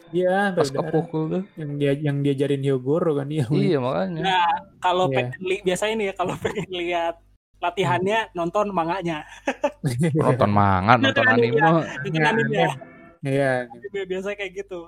[0.09, 1.43] Iya, Pas kepukul tuh.
[1.55, 3.45] Yang dia yang diajarin Hyogoro kan iya.
[3.47, 4.21] Iya makanya.
[4.25, 4.49] Nah,
[4.81, 5.17] kalau Iya.
[5.29, 7.15] pengen li biasanya nih ya kalau pengen lihat
[7.59, 9.27] latihannya nonton manganya.
[10.23, 11.59] Nonton manga, nonton Nonton anime.
[11.59, 12.71] Nonton anime ya.
[13.19, 13.53] Iya,
[14.07, 14.81] Biasanya kayak gitu.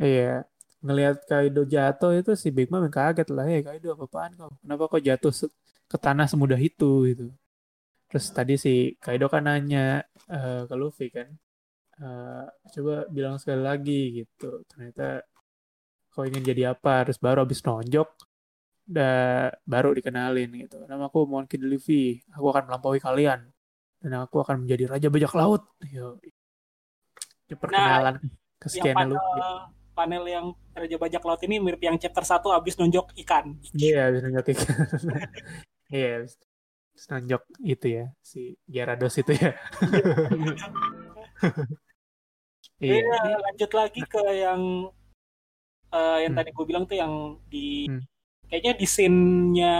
[0.00, 0.48] Iya,
[0.80, 4.50] ngelihat Kaido jatuh itu si Big Mom yang kaget lah, ya Kaido apa-apaan kau?
[4.60, 5.32] Kenapa kau jatuh
[5.84, 7.26] ke tanah semudah itu gitu?
[8.08, 11.28] Terus tadi si Kaido kan nanya eh, ke Luffy kan,
[12.00, 14.64] eh, coba bilang sekali lagi gitu.
[14.68, 15.24] Ternyata
[16.12, 17.04] kau ingin jadi apa?
[17.08, 18.08] Terus baru habis nonjok,
[19.64, 20.84] baru dikenalin gitu.
[20.84, 21.64] Nama aku Monkey D.
[21.64, 23.48] Luffy, aku akan melampaui kalian
[23.98, 25.64] dan aku akan menjadi raja bajak laut.
[25.88, 26.20] Yo.
[27.44, 29.40] Ini perkenalan Yang kesekiannya panel, Luffy.
[29.94, 33.54] panel yang Raja Bajak Laut ini mirip yang chapter 1 abis nonjok ikan.
[33.72, 34.66] Iya, habis nonjok ikan.
[35.92, 36.34] Iya, habis
[36.90, 39.52] habis nonjok itu ya, si Gyarados itu ya.
[42.82, 44.90] Iya, ini- lanjut lagi ke yang
[45.94, 46.38] eh, yang Hmm.
[46.42, 47.12] tadi gue bilang tuh yang
[47.46, 48.02] di Hmm.
[48.46, 49.74] Kayaknya di scene-nya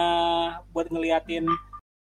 [0.69, 1.47] buat ngeliatin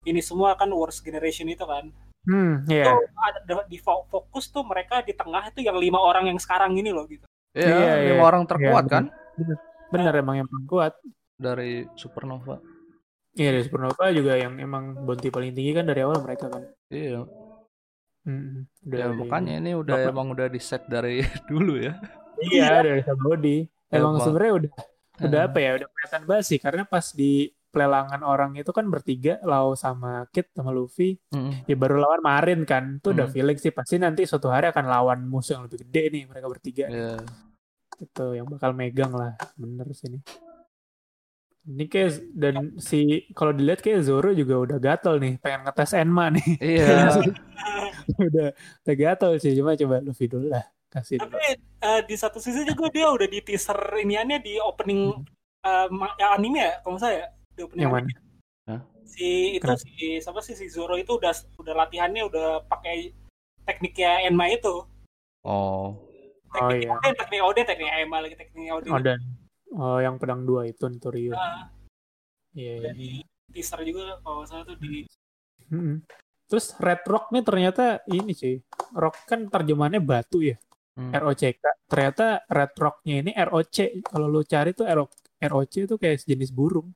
[0.03, 1.91] ini semua kan Worst Generation itu kan.
[2.23, 2.87] hmm, iya.
[2.89, 6.73] Tuh ada di fo- fokus tuh mereka di tengah itu yang lima orang yang sekarang
[6.73, 7.27] ini loh gitu.
[7.53, 8.25] Iya, Iya, lima iya.
[8.25, 9.05] orang terkuat Iya, kan
[9.91, 10.95] Bener emang yang paling kuat.
[11.35, 12.63] dari Supernova.
[13.33, 16.63] Iya, dari Supernova juga yang emang bounty paling tinggi kan dari awal mereka kan.
[16.89, 17.27] Iya,
[18.23, 21.19] Hmm, udah ya makanya ini udah Bapak- emang udah di set dari
[21.51, 21.99] dulu ya.
[22.41, 23.67] Iya, dari Sabodi.
[23.89, 24.23] Emang Emang.
[24.23, 24.73] sebenarnya udah
[25.23, 25.49] udah Hmm.
[25.49, 25.71] apa ya?
[25.77, 27.33] Udah kelihatan banget sih karena pas di
[27.73, 31.17] pelelangan orang itu kan bertiga, Lau sama Kit sama Luffy.
[31.33, 31.65] Mm.
[31.65, 33.01] Ya baru lawan Marin kan.
[33.01, 33.35] Itu udah Hmm.
[33.35, 36.87] feeling sih pasti nanti suatu hari akan lawan musuh yang lebih gede nih mereka bertiga.
[36.87, 37.17] Iya.
[37.93, 40.19] itu yang bakal megang lah bener sih ini
[41.63, 42.99] ini kayak dan si
[43.31, 47.15] kalau dilihat kayak Zoro juga udah gatel nih pengen ngetes Enma nih Iya.
[48.29, 48.49] udah
[48.85, 51.33] udah gatel sih cuma coba Luffy dulu lah kasih dulu.
[51.33, 55.25] Tapi eh, di satu sisi juga dia udah di teaser iniannya di opening
[55.63, 57.27] eh, ma- ya, anime ya, kalau nggak salah ya.
[57.57, 58.13] Di opening yang anime.
[58.15, 58.21] mana
[59.13, 59.85] Si itu Kenapa?
[59.85, 59.93] si
[60.25, 63.13] siapa sih si Zoro itu udah udah latihannya udah pakai
[63.69, 64.89] tekniknya Enma itu.
[65.45, 65.99] Oh.
[65.99, 65.99] oh
[66.53, 68.93] Teknik iya Oden, teknik Oden, teknik Enma lagi teknik Oden.
[68.93, 69.21] oh dan
[69.73, 71.69] oh yang pedang dua itu Notorio Nah,
[72.57, 73.09] iya udah iya di
[73.53, 75.05] teaser juga kalau salah tuh di
[75.73, 76.05] Mm-mm.
[76.53, 78.61] Terus Red Rock nih ternyata ini sih.
[78.93, 80.61] Rock kan terjemahannya batu ya.
[80.93, 81.09] Hmm.
[81.11, 81.89] ROCK.
[81.89, 83.77] Ternyata Red Rocknya ini ROC.
[84.05, 85.09] Kalau lu cari tuh RO
[85.41, 86.93] ROC itu kayak sejenis burung.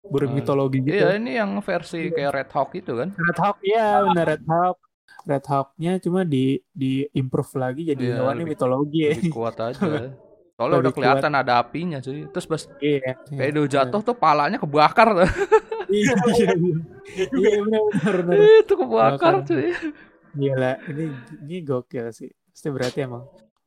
[0.00, 0.96] Burung Oh, mitologi gitu.
[0.96, 3.12] Iya, ini yang versi kayak Red Hawk itu kan.
[3.12, 4.78] Red Hawk ya benar Red Hawk.
[5.24, 9.12] Red Hawknya cuma di di improve lagi jadi Iya, hewannya lebih- mitologi ya.
[9.12, 9.80] Lebih kuat aja.
[10.56, 12.24] Soalnya udah kelihatan ada apinya cuy.
[12.28, 13.20] Terus pas Iya.
[13.28, 15.08] Kaido jatuh tuh palanya kebakar.
[16.04, 16.76] Iya iya iya.
[17.30, 19.34] Iya benar benar itu kebakar Bakar.
[19.46, 19.70] cuy.
[20.34, 21.04] Gila, ini
[21.46, 22.30] ini gokil sih.
[22.50, 23.22] Pasti berarti emang.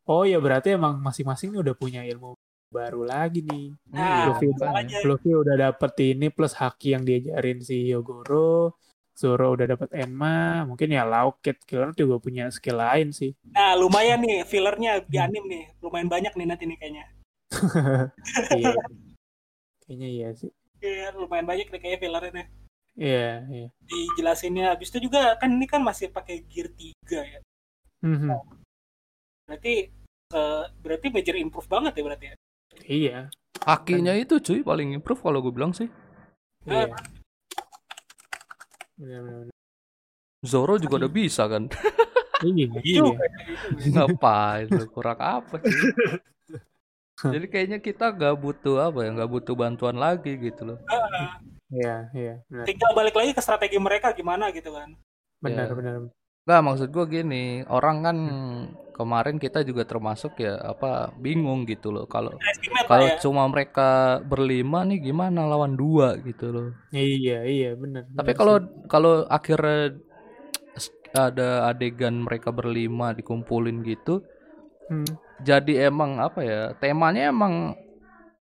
[0.08, 2.36] Oh ya berarti emang masing-masing nih udah punya ilmu
[2.68, 3.72] baru lagi nih.
[3.92, 5.00] Nah, Luffy, makanya.
[5.08, 8.76] Luffy udah dapet ini plus haki yang diajarin si Yogoro.
[9.18, 10.68] Zoro udah dapet Enma.
[10.68, 13.34] Mungkin ya Lauk Cat Killer juga punya skill lain sih.
[13.50, 15.74] Nah, lumayan nih fillernya di anim nih.
[15.82, 17.06] Lumayan banyak nih nanti nih kayaknya.
[18.60, 18.84] iya.
[19.88, 20.52] Kayaknya iya sih.
[20.82, 22.48] Iya, lumayan banyak nih kayaknya fillernya nih.
[22.98, 23.68] Iya, iya.
[23.86, 27.40] Dijelasinnya habis itu juga kan ini kan masih pakai gear 3 ya.
[28.02, 28.30] Mhm.
[29.46, 29.90] Berarti
[30.34, 32.36] eh, berarti major improve banget ya berarti ya.
[32.88, 33.20] Iya.
[33.66, 35.90] Hakinya itu cuy paling improve kalau gue bilang sih.
[36.66, 36.94] Iya.
[38.98, 39.54] Benar, benar.
[40.46, 41.70] Zoro juga udah bisa kan.
[42.46, 43.02] Iya, iya.
[43.02, 43.26] Juga.
[43.82, 45.74] Ngapain lu kurang apa sih?
[47.18, 50.78] Jadi kayaknya kita gak butuh apa ya, gak butuh bantuan lagi gitu loh.
[51.74, 52.36] Iya, iya.
[52.64, 54.94] Tinggal balik lagi ke strategi mereka gimana gitu kan.
[55.38, 55.76] benar, Iya.
[55.78, 55.96] benar.
[56.48, 58.18] Nggak maksud gue gini, orang kan
[58.96, 62.10] kemarin kita juga termasuk ya apa bingung gitu loh.
[62.10, 62.34] Kalau
[62.90, 63.20] kalau ya.
[63.22, 66.68] cuma mereka berlima nih gimana lawan dua gitu loh.
[66.90, 68.08] Iya, iya, benar.
[68.16, 68.88] Tapi kalau sih.
[68.88, 70.00] kalau akhirnya
[71.14, 74.24] ada adegan mereka berlima dikumpulin gitu,
[74.88, 75.08] Hmm.
[75.40, 76.62] jadi emang apa ya?
[76.74, 77.76] Temanya emang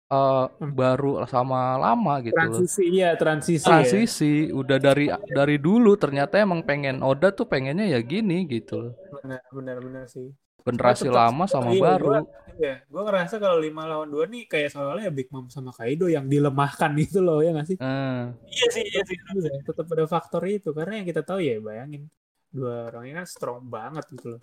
[0.09, 0.73] Hmm.
[0.73, 2.49] baru sama lama gitu loh.
[2.49, 3.69] transisi iya transisi ya.
[3.69, 8.93] Transisi udah dari dari dulu ternyata emang pengen Oda tuh pengennya ya gini gitu loh.
[9.15, 12.25] benar benar benar sih Generasi tetap- lama sama iya, baru.
[12.55, 16.25] iya gue ngerasa kalau lima lawan dua nih kayak soalnya Big Mom sama Kaido yang
[16.25, 19.17] dilemahkan gitu loh ya nggak sih Eh, Iya sih, iya sih.
[19.61, 22.09] Tetap ada faktor itu karena yang kita tahu ya bayangin
[22.49, 24.41] dua orang ini kan strong banget gitu loh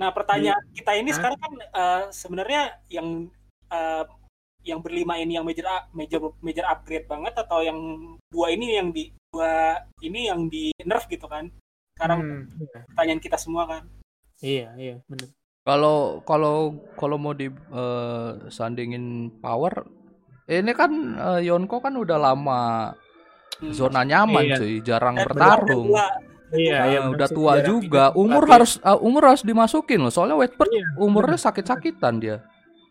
[0.00, 1.16] Nah, pertanyaan kita ini Hah?
[1.20, 3.28] sekarang kan eh, sebenarnya yang
[3.68, 4.04] eh,
[4.64, 7.76] yang berlima ini yang major major major upgrade banget atau yang
[8.28, 11.52] dua ini yang di dua ini yang di nerf gitu kan?
[11.96, 12.80] Sekarang Hmm, iya.
[12.88, 13.82] pertanyaan kita semua kan.
[14.40, 15.28] iya iya benar
[15.60, 19.84] Kalau kalau kalau mau di eh, sandingin power,
[20.48, 22.60] ini kan eh, Yonko kan udah lama
[23.60, 23.76] Hmm.
[23.76, 24.56] zona nyaman Iya.
[24.56, 25.92] cuy, jarang bertarung.
[25.92, 26.08] dua,
[26.52, 28.10] iya iya udah tua juga.
[28.12, 30.08] Umur harus eh, umur harus dimasukin loh.
[30.08, 32.38] Soalnya Whitebird Iya, umurnya sakit-sakitan dia.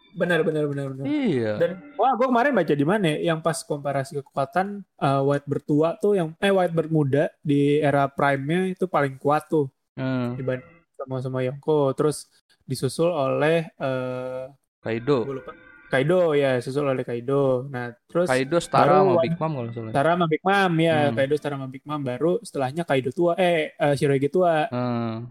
[0.09, 1.53] benar benar benar benar Iya.
[1.55, 5.95] Dan wah gue kemarin baca di mana ya, yang pas komparasi kekuatan uh, White bertua
[5.95, 11.19] tuh yang eh White bermuda di era prime-nya itu paling kuat tuh Hmm, dibanding sama
[11.19, 12.25] sama Yonko terus
[12.63, 14.43] disusul oleh eh
[14.79, 15.23] Kaido.
[15.23, 15.53] gue lupa
[15.89, 17.65] Kaido ya susul oleh Kaido.
[17.65, 19.89] Nah terus Kaido setara baru sama Big Mom kalau salah.
[19.89, 21.15] setara sama Big Mom ya Hmm.
[21.17, 25.27] Kaido setara sama Big Mom baru setelahnya Kaido tua eh eh, Shirohige tua Hmm.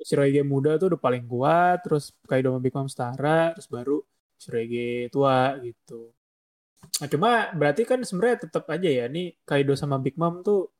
[0.00, 4.00] Shirohige muda tuh udah paling kuat terus Kaido sama Big Mom setara terus baru
[4.36, 6.10] Shirohige tua gitu
[6.96, 10.72] nah cuma berarti kan sebenarnya tetap aja ya nih Kaido sama Big Mom tuh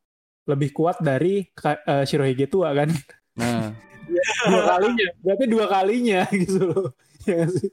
[0.48, 2.88] lebih kuat dari Ka- eh, Shirohige tua kan
[3.30, 3.72] Nah,
[4.50, 6.87] dua kalinya berarti dua kalinya gitu loh
[7.22, 7.68] ya sih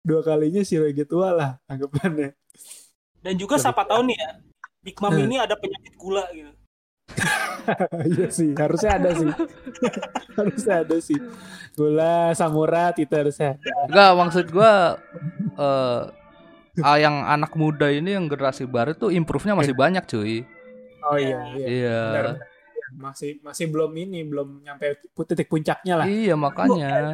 [0.00, 2.32] dua kalinya Shirohige tua lah anggapannya
[3.20, 4.30] Dan juga siapa tahu nih ya,
[4.80, 5.24] Big Mom Hmm.
[5.24, 6.48] ini ada penyakit gula gitu.
[8.16, 9.28] iya sih harusnya ada sih
[10.38, 11.18] harusnya ada sih
[11.74, 14.96] gula samurat itu harusnya enggak maksud gua
[15.58, 16.00] eh
[16.80, 20.46] ah, yang anak muda ini yang generasi baru tuh improve-nya masih banyak cuy.
[21.02, 21.98] oh iya iya Iya.
[22.00, 22.46] Benar, benar.
[22.90, 24.86] masih masih belum ini belum nyampe
[25.28, 27.12] titik puncaknya lah Iya makanya.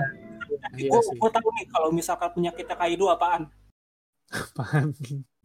[0.72, 3.48] Iya gue sih gue tahu nih kalau misalkan penyakitnya Kaido apaan.
[4.52, 4.90] paham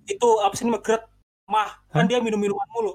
[0.03, 1.05] Itu apa sih megret?
[1.45, 2.93] Mah, kan dia minum minuman mulu.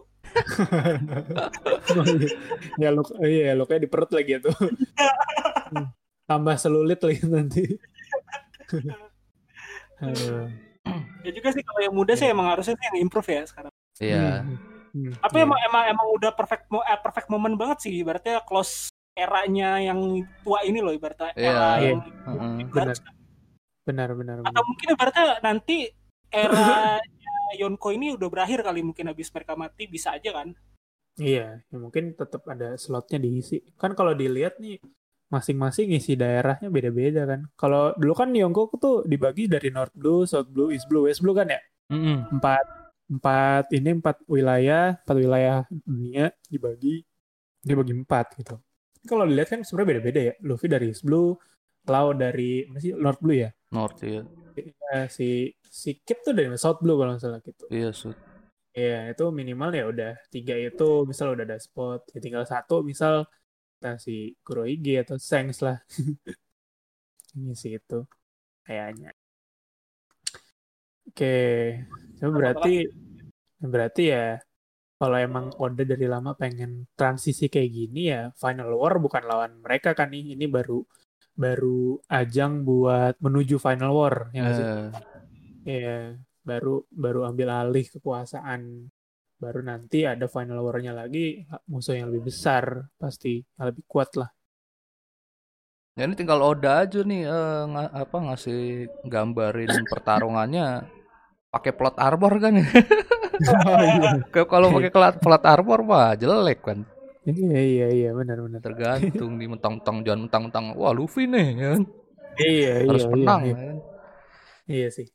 [2.77, 4.57] ya lu iya lu kayak di perut lagi ya tuh
[5.66, 5.90] Hmm.
[6.25, 7.62] tambah selulit lagi nanti.
[11.23, 13.73] Ya juga sih kalau yang muda sih emang harusnya sih yang improve ya sekarang.
[13.99, 14.29] Iya.
[14.38, 14.59] Hmm.
[14.92, 15.12] Hmm.
[15.19, 15.45] Tapi Iya.
[15.45, 17.92] emang emang emang udah perfect mo- eh, perfect moment banget sih.
[17.99, 19.98] Ibaratnya close eranya yang
[20.44, 21.48] tua ini loh ibaratnya Iya.
[21.48, 21.88] era Iya.
[21.88, 22.68] yang Heeh.
[22.68, 22.96] Benar.
[23.87, 24.64] benar benar atau benar.
[24.66, 25.76] mungkin ibaratnya nanti
[26.29, 26.98] era
[27.62, 30.50] Yonko ini udah berakhir kali mungkin habis mereka mati bisa aja kan.
[31.16, 33.62] Iya, ya mungkin tetap ada slotnya diisi.
[33.79, 34.76] Kan kalau dilihat nih
[35.26, 37.46] masing-masing isi daerahnya beda-beda kan.
[37.55, 41.33] Kalau dulu kan Yonko tuh dibagi dari North Blue, South Blue, East Blue, West Blue
[41.33, 41.62] kan ya.
[41.88, 42.37] Mm-mm.
[42.37, 42.66] Empat
[43.07, 47.07] empat ini empat wilayah, empat wilayah dunia dibagi
[47.62, 48.59] dibagi empat gitu.
[49.07, 50.35] Kalau dilihat kan sebenarnya beda-beda ya.
[50.42, 51.38] Luffy dari East Blue,
[51.87, 53.51] Lau dari mana sih North Blue ya.
[53.71, 54.27] North ya.
[55.07, 57.64] Si si Kid tuh dari South Blue kalau nggak salah gitu.
[57.71, 58.19] Iya, Sud.
[58.77, 63.25] Iya, itu minimal ya udah tiga itu misal udah ada spot, ya tinggal satu misal
[63.77, 65.81] kita si Kurohige atau Sengs lah.
[67.37, 68.05] Ini sih itu
[68.64, 69.16] kayaknya.
[71.09, 71.37] Oke,
[72.21, 72.85] so berarti
[73.61, 74.37] berarti ya
[75.00, 79.90] kalau emang Oda dari lama pengen transisi kayak gini ya Final War bukan lawan mereka
[79.98, 80.74] kan nih, ini baru
[81.42, 84.68] baru ajang buat menuju Final War ya nggak sih?
[84.68, 85.06] Eh,
[85.70, 85.90] Iya,
[86.48, 86.68] baru
[87.04, 88.62] baru ambil alih kekuasaan.
[89.42, 91.18] Baru nanti ada final war-nya lagi,
[91.72, 92.64] musuh yang lebih besar
[93.02, 94.30] pasti, yang lebih kuat lah.
[95.96, 98.59] Ya ini tinggal Oda aja nih eh, nga- apa ngasih
[99.12, 100.64] gambarin pertarungannya
[101.52, 102.54] pakai plot armor kan
[103.40, 104.11] iya.
[104.33, 106.79] Kalau pakai plot, plot armor mah jelek kan.
[107.27, 108.61] iya, iya, iya, benar, benar.
[108.62, 111.83] Tergantung di mentang-mentang jangan mentang-mentang wah Luffy nih ya kan.
[112.37, 113.77] Iya, Harus iya, menang iya, ya kan.
[114.68, 115.07] iya sih.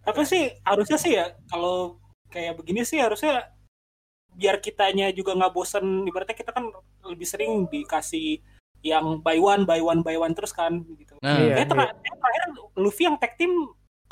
[0.00, 2.00] Tapi sih harusnya sih ya kalau
[2.32, 3.46] kayak begini sih harusnya
[4.30, 6.70] biar kitanya juga nggak bosen ibaratnya kita kan
[7.02, 8.38] lebih sering dikasih
[8.80, 11.14] yang buy one buy one buy one terus kan gitu.
[11.20, 11.60] Nah, Iya.
[11.60, 12.42] Kayak ter- kayak terakhir
[12.80, 13.52] Luffy yang tag team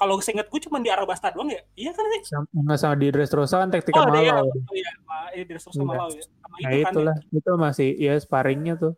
[0.01, 1.61] kalau seingat gue cuma di Arabasta doang ya.
[1.81, 2.23] Iya kan sih?
[2.31, 4.33] Sama, nggak sama di Dressrosa kan taktika Oh, ada ya.
[4.33, 4.47] malau.
[4.69, 5.17] Oh, iya, sama
[5.51, 5.89] dari Sosa Iya.
[5.91, 6.23] Malau ya.
[6.43, 6.93] Sama Nah, itu kan.
[6.93, 8.93] itulah, itu masih ya sparringnya tuh.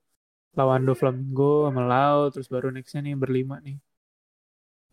[0.58, 3.76] Lawan Doflamingo sama Lau, terus baru nextnya nih berlima nih.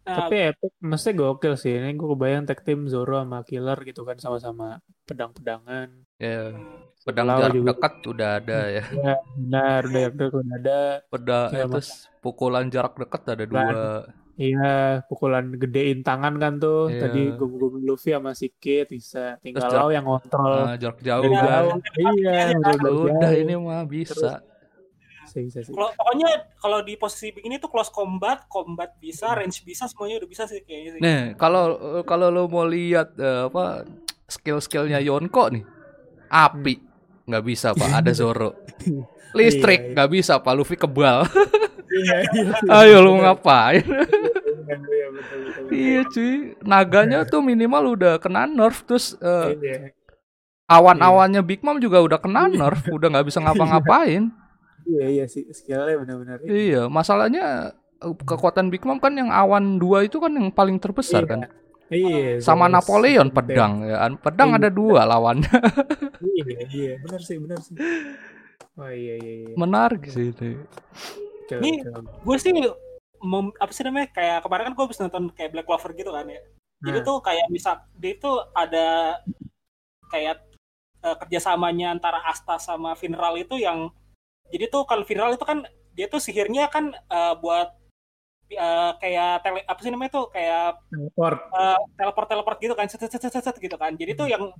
[0.07, 1.73] Nah, Tapi Epic mesti gokil sih.
[1.79, 4.65] Ini gue kebayang tag team Zoro sama Killer gitu kan sama-sama
[5.07, 5.87] pedang-pedangan.
[6.17, 7.67] ya hmm, pedang Lawan jarak juga.
[7.75, 8.83] dekat udah ada ya.
[9.03, 10.79] Ya, benar, udah udah udah ada.
[11.11, 11.89] Pedang Iya, terus
[12.23, 13.75] pukulan jarak dekat ada dua.
[14.37, 16.87] Iya, pukulan gedein tangan kan tuh.
[16.87, 17.09] Iya.
[17.09, 17.47] Tadi gue
[17.81, 19.41] Luffy sama si Kid bisa.
[19.41, 21.41] Tinggal Terus Lau yang ngontrol Nah, jarak jauh dari Iya.
[21.41, 21.49] kan.
[21.49, 21.77] jauh.
[21.97, 23.41] Iya, ngontrol dari Udah jauh.
[23.41, 24.31] ini mah bisa.
[25.27, 25.73] Bisa, bisa sih.
[25.73, 30.29] kalau pokoknya kalau di posisi begini tuh close combat, combat bisa, range bisa, semuanya udah
[30.29, 31.01] bisa sih kayaknya sih.
[31.01, 31.63] Nih, kalau
[32.03, 33.83] kalau lo mau lihat eh, apa
[34.23, 35.65] skill-skillnya Yonko nih.
[36.27, 36.75] Api
[37.25, 37.89] nggak bisa, Pak.
[37.97, 38.53] Ada Zoro.
[39.35, 39.93] Listrik Iya, iya.
[39.97, 40.53] nggak bisa, Pak.
[40.53, 41.25] Luffy kebal.
[41.97, 42.43] Iya, iya.
[42.69, 43.81] Ayo lu ngapain?
[43.81, 45.63] Iya, betul, betul, betul.
[45.71, 46.33] iya, cuy.
[46.61, 49.91] Naganya tuh minimal udah kena nerf terus Iya.
[50.67, 54.29] awan-awannya Big Mom juga udah kena nerf, udah nggak bisa ngapa-ngapain.
[54.83, 55.43] Iya, iya sih.
[55.49, 56.37] Skillnya benar-benar.
[56.43, 61.23] Iya, masalahnya eh, kekuatan Big Mom kan yang awan dua itu kan yang paling terbesar
[61.23, 61.29] Iya.
[61.29, 61.39] kan.
[61.87, 62.43] Iya.
[62.43, 64.03] Sama Napoleon pedang ya.
[64.19, 64.59] Pedang Iya.
[64.59, 65.47] ada dua lawannya.
[66.19, 66.93] Iya, iya.
[66.99, 67.75] Benar sih, benar sih.
[68.75, 69.55] Oh iya, iya, iya.
[69.55, 70.59] Menarik sih itu.
[71.47, 71.79] Oke, Ini-
[72.27, 72.51] gue sih
[73.23, 76.27] mem- apa sih namanya kayak kemarin kan gue habis nonton kayak Black Clover gitu kan
[76.27, 76.43] ya.
[76.83, 77.05] Jadi Nah.
[77.07, 78.87] tuh kayak bisa dia itu ada
[80.11, 80.43] kayak
[80.97, 83.87] eh, kerjasamanya antara Asta sama Finral itu yang
[84.49, 85.63] jadi tuh kalau Finral itu kan
[85.95, 87.71] dia tuh sihirnya kan eh, buat
[88.49, 91.39] eh, kayak tele apa sih namanya tuh kayak Teleport.
[91.99, 93.91] teleport teleport gitu kan set, set, set, set, set gitu kan.
[93.95, 94.51] Jadi tuh yang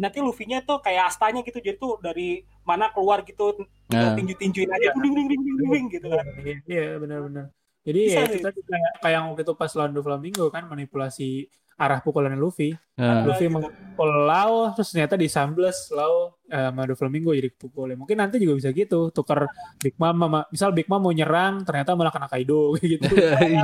[0.00, 3.56] nanti Luffy-nya tuh kayak astanya gitu jadi tuh dari mana keluar gitu
[3.94, 6.24] Nah, tinju tinjuin aja ding, ding, ding, ding, ding, ding, gitu kan.
[6.40, 7.46] Iya, Iya, benar-benar.
[7.84, 11.98] Jadi Bisa ya tadi kayak, kayak yang waktu itu pas lawan Doflamingo kan manipulasi arah
[11.98, 12.70] pukulan Luffy.
[12.94, 13.54] nah, Luffy gitu.
[13.58, 17.94] mengpukul Lau terus ternyata di Sambles Lau eh, sama Doflamingo jadi pukulnya.
[17.94, 21.92] Mungkin nanti juga bisa gitu, tukar Big Mom sama misal Big Mom mau nyerang ternyata
[21.92, 23.10] malah kena Kaido gitu.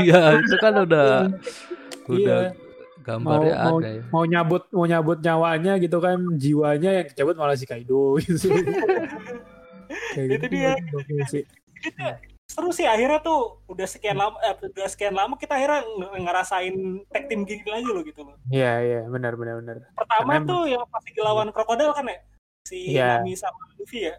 [0.03, 1.31] iya itu kan udah
[2.07, 2.53] udah Iya.
[3.01, 4.03] gambarnya Mau- ada ya.
[4.09, 8.51] mau nyabut mau nyabut nyawanya gitu kan jiwanya yang dicabut malah si Kaido gitu.
[10.15, 10.73] Kayak Itu gitu dia.
[11.27, 11.45] sih.
[11.47, 12.30] Gitu.
[12.51, 16.75] Seru sih akhirnya tuh udah sekian lama eh, udah sekian lama kita akhirnya ng- ngerasain
[17.07, 19.77] tag team gini lagi loh gitu loh Iya iya benar benar benar.
[19.93, 22.19] pertama Karena tuh yang pasti lawan krokodil kan ya
[22.63, 23.19] si Iya.
[23.19, 24.19] Nami sama Luffy ya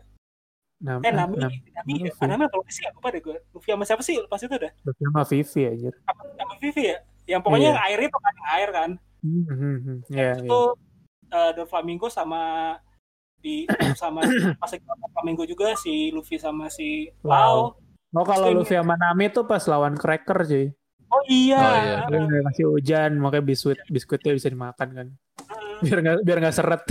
[0.80, 2.18] Nam, eh Nami Nam, Nami Luffy.
[2.18, 4.72] ah, Nami atau Luffy sih lupa deh gue Luffy sama siapa sih pas itu dah
[4.82, 5.94] Luffy sama Vivi anjir.
[6.02, 7.70] sama, sama Vivi ya yang pokoknya Iya.
[7.70, 9.98] yang air itu kan air kan Hmm, hmm, hmm.
[10.10, 10.34] Iya iya.
[10.40, 10.60] itu
[11.30, 12.42] eh Don Flamingo sama
[13.38, 14.22] di sama
[14.58, 17.78] pas lagi Flamingo juga si Luffy sama si Lau
[18.12, 20.66] Oh kalau Luffy sama Nami tuh pas lawan Cracker cuy.
[21.12, 21.60] Oh iya.
[22.08, 22.20] Oh, iya.
[22.28, 25.08] Dia kasih hujan, makanya biskuit biskuitnya bisa dimakan kan.
[25.84, 26.84] Biar nggak biar nggak seret.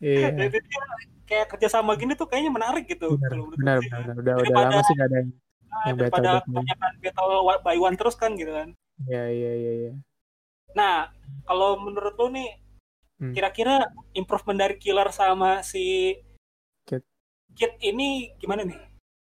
[0.00, 0.28] Iya.
[0.44, 0.82] Jadi dia
[1.26, 3.16] kayak kerjasama gini tuh kayaknya menarik gitu.
[3.16, 4.14] Benar, benar, benar, benar.
[4.20, 5.30] Udah udah lama sih nggak ada yang
[5.66, 8.72] Nah, yang daripada kebanyakan battle by one terus kan gitu kan.
[9.04, 9.92] Iya, iya, iya, iya.
[10.72, 11.12] Nah,
[11.44, 12.48] kalau menurut lu nih,
[13.16, 13.32] Hmm.
[13.32, 16.12] kira-kira improvement dari Killer sama si
[16.84, 17.00] Kid.
[17.56, 18.76] Kid ini gimana nih?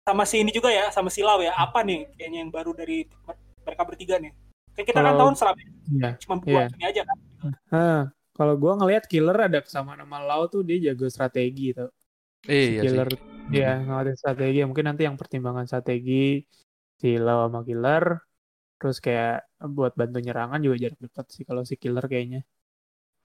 [0.03, 1.55] Sama si ini juga ya, sama si Lau ya.
[1.55, 3.07] Apa nih kayaknya yang baru dari
[3.63, 4.35] mereka bertiga nih?
[4.75, 6.09] Kan kita kan Kalau- tahun selama ini Iya.
[6.19, 6.43] cuma Iya.
[6.43, 7.17] buat ini aja kan.
[7.71, 8.01] Hah,
[8.35, 11.87] kalau gua ngelihat killer ada kesamaan sama Lau tuh dia jago strategi tuh.
[12.43, 12.91] Iya sih.
[12.91, 13.07] killer
[13.55, 16.43] ya ngeliatin strategi mungkin nanti yang pertimbangan strategi
[16.99, 18.03] si Lau sama killer
[18.75, 22.43] terus kayak buat bantu nyerangan juga jarak dekat sih kalau si killer kayaknya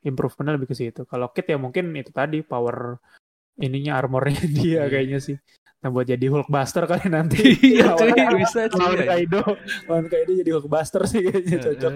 [0.06, 2.98] improvementnya lebih ke situ kalau kit ya mungkin itu tadi power
[3.58, 4.90] ininya armornya dia Iya.
[4.90, 5.36] kayaknya sih
[5.78, 7.38] nah buat jadi Hulkbuster kali nanti
[7.78, 8.78] Iya cuy, bisa cuy.
[8.78, 9.42] lawan Kaido
[9.86, 11.92] lawan Kaido jadi Hulkbuster sih kayaknya cocok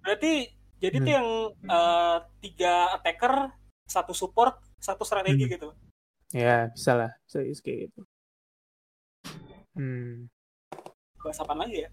[0.00, 0.32] Berarti
[0.76, 1.04] jadi Hmm.
[1.04, 1.28] tuh yang
[1.64, 3.48] eh, tiga attacker,
[3.82, 5.52] satu support, satu strategi Hmm.
[5.52, 5.68] gitu.
[6.30, 8.00] ya bisa lah bisa kayak gitu
[9.74, 10.26] hmm
[11.16, 11.90] Bahas apaan lagi ya?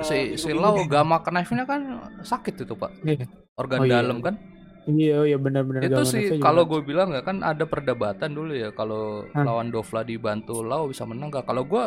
[0.00, 0.88] Si si minggu-minggu Lau.
[0.88, 1.80] Gama Knife-nya kan
[2.20, 2.88] sakit itu pak.
[3.00, 3.28] Iya.
[3.54, 4.00] Organ Oh, iya.
[4.00, 4.34] dalam kan.
[4.86, 9.24] Iya iya benar-benar itu sih kalau gue bilang ya kan ada perdebatan dulu ya kalau
[9.30, 9.44] Hmm.
[9.44, 11.84] lawan Dovla dibantu Lau bisa menang gak kalau gue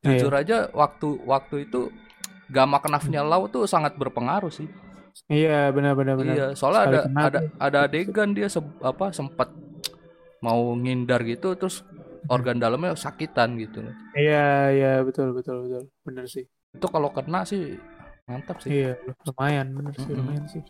[0.00, 0.16] Iya.
[0.16, 1.90] jujur aja waktu waktu itu
[2.46, 4.68] Gama Knife-nya Lau tuh sangat berpengaruh sih
[5.26, 6.34] Iya benar-benar benar.
[6.34, 9.48] iya soalnya Sekali ada ada ada adegan dia se- apa sempat
[10.38, 11.80] mau ngindar gitu terus
[12.26, 13.80] organ dalamnya sakitan gitu
[14.12, 16.44] Iya iya betul betul betul benar sih.
[16.70, 17.80] itu kalau kena sih
[18.24, 18.92] mantap sih Iya
[19.24, 20.62] lumayan benar sih lumayan sih.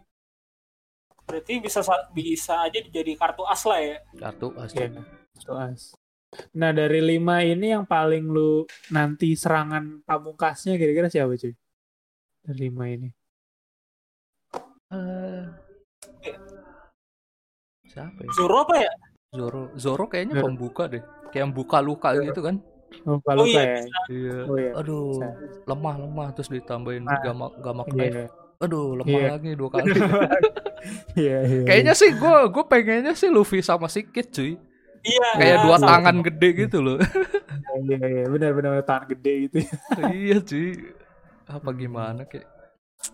[1.26, 3.98] Berarti bisa sa- bisa aja jadi kartu as lah ya.
[4.14, 4.84] kartu Iya asli
[5.36, 5.82] itu as.
[6.54, 11.54] Nah dari lima ini yang paling lu nanti serangan pamungkasnya kira-kira siapa cuy?
[12.42, 13.08] Dari lima ini.
[14.86, 15.42] Eh,
[17.86, 18.92] siapa ya Zoro apa ya?
[19.34, 20.44] Zoro Zoro kayaknya Zoro.
[20.46, 22.24] pembuka deh kayak buka luka Zoro.
[22.24, 22.56] gitu kan
[23.02, 24.72] Oh kalau Oh, iya, kayak iya oh iya.
[24.78, 25.28] aduh Bisa.
[25.66, 28.26] lemah lemah terus ditambahin Ah, gama gama knife Iya.
[28.56, 29.28] Aduh lemah Iya.
[29.34, 29.90] lagi dua kali
[31.18, 31.62] Iya iya.
[31.64, 34.52] kayaknya sih gue gue pengennya sih Luffy sama si Kid cuy
[35.02, 35.28] Iya.
[35.36, 35.88] kayak iya, dua sama.
[35.92, 36.98] tangan gede gitu loh
[37.86, 39.56] iya iya benar benar tangan gede gitu.
[40.10, 40.68] iya cuy
[41.46, 42.48] apa gimana kayak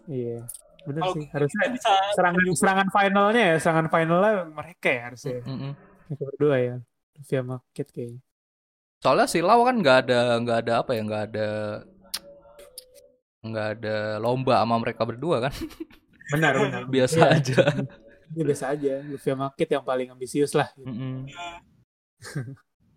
[0.07, 0.47] Iya.
[0.83, 5.73] Benar sih harusnya bisa serangan serangan finalnya ya serangan finalnya mereka ya harusnya Mm-mm.
[6.07, 6.75] mereka berdua ya
[7.15, 8.21] Luffy sama Kid kayaknya
[8.99, 11.49] soalnya si Lau kan nggak ada nggak ada apa ya nggak ada
[13.43, 15.53] nggak ada lomba sama mereka berdua kan?
[16.33, 16.83] Benar benar.
[16.95, 17.37] Biasa Iya.
[17.37, 17.57] aja.
[18.33, 18.93] Ini biasa aja.
[19.05, 21.29] Luffy sama Kid yang paling ambisius lah Mm-mm.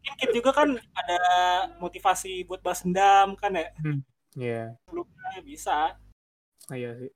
[0.05, 1.19] Mungkin Kid juga kan ada
[1.81, 3.67] motivasi buat balas dendam kan ya.
[4.37, 4.63] Iya.
[4.85, 5.97] Sebelumnya bisa.
[6.71, 7.11] iya sih.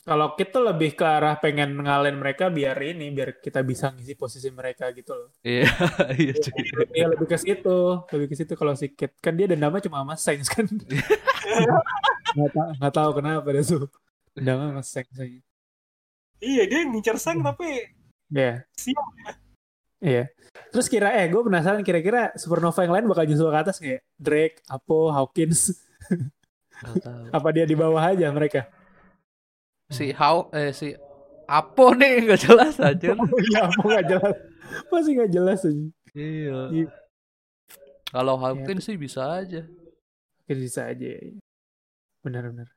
[0.00, 4.16] Kalau Kid tuh lebih ke arah pengen ngalahin mereka biar ini biar kita bisa ngisi
[4.16, 5.28] posisi mereka gitu loh.
[5.44, 5.68] Iya
[6.16, 6.64] iya cuy.
[6.96, 7.78] Iya lebih ke situ.
[8.08, 10.64] Lebih ke situ kalau si Kid kan dia dendamnya cuma sama Sainz kan
[12.28, 13.88] nggak tahu nggak tahu kenapa dia tuh
[14.32, 15.40] dendamnya sama Sainz aja
[16.38, 17.90] Iya dia ngincer Sang tapi
[18.28, 18.62] Iya.
[18.72, 19.06] Siap
[19.98, 20.30] Iya.
[20.70, 24.62] Terus kira eh gue penasaran kira-kira supernova yang lain bakal nyusul ke atas kayak Drake,
[24.64, 25.74] Apo, Hawkins
[27.34, 28.70] apa dia di bawah aja mereka?
[29.88, 30.92] si how eh si
[31.48, 33.16] Apo nih nggak jelas aja
[33.48, 34.36] Iya, Apo nggak jelas.
[34.86, 35.84] Masih nggak jelas aja.
[36.14, 36.88] iya Iya.
[38.08, 39.64] kalau Hawkins sih bisa aja
[40.48, 41.04] Mungkin bisa aja.
[41.12, 41.20] ya.
[42.24, 42.72] Benar-benar.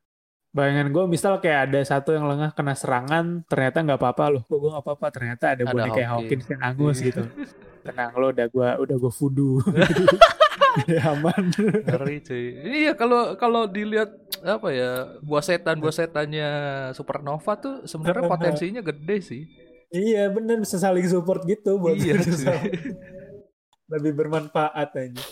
[0.52, 4.44] Bayangan gue misal kayak ada satu yang lengah kena serangan, ternyata nggak apa-apa loh.
[4.44, 6.46] Kok gue nggak apa-apa, ternyata ada Ada boneka kayak Hawkins.
[6.52, 7.06] Yang angus Iya.
[7.08, 7.22] gitu.
[7.88, 9.56] Tenang lo, udah gue udah gue voodoo.
[10.92, 11.52] ya aman.
[11.84, 14.08] ngeri cuy iya kalau kalau dilihat
[14.40, 16.50] apa ya buah setan buah setannya
[16.96, 19.44] supernova tuh sebenarnya potensinya gede sih
[19.92, 22.16] iya bener bisa saling support gitu buat iya
[23.92, 25.24] lebih bermanfaat aja.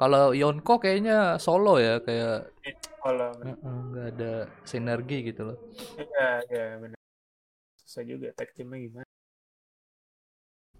[0.00, 2.52] Kalau Yonko kayaknya solo ya kayak
[3.02, 4.32] Kalau uh-uh, nggak ada
[4.68, 5.58] sinergi gitu loh
[5.96, 6.98] Iya, iya benar.
[7.80, 9.08] Susah juga tag teamnya gimana.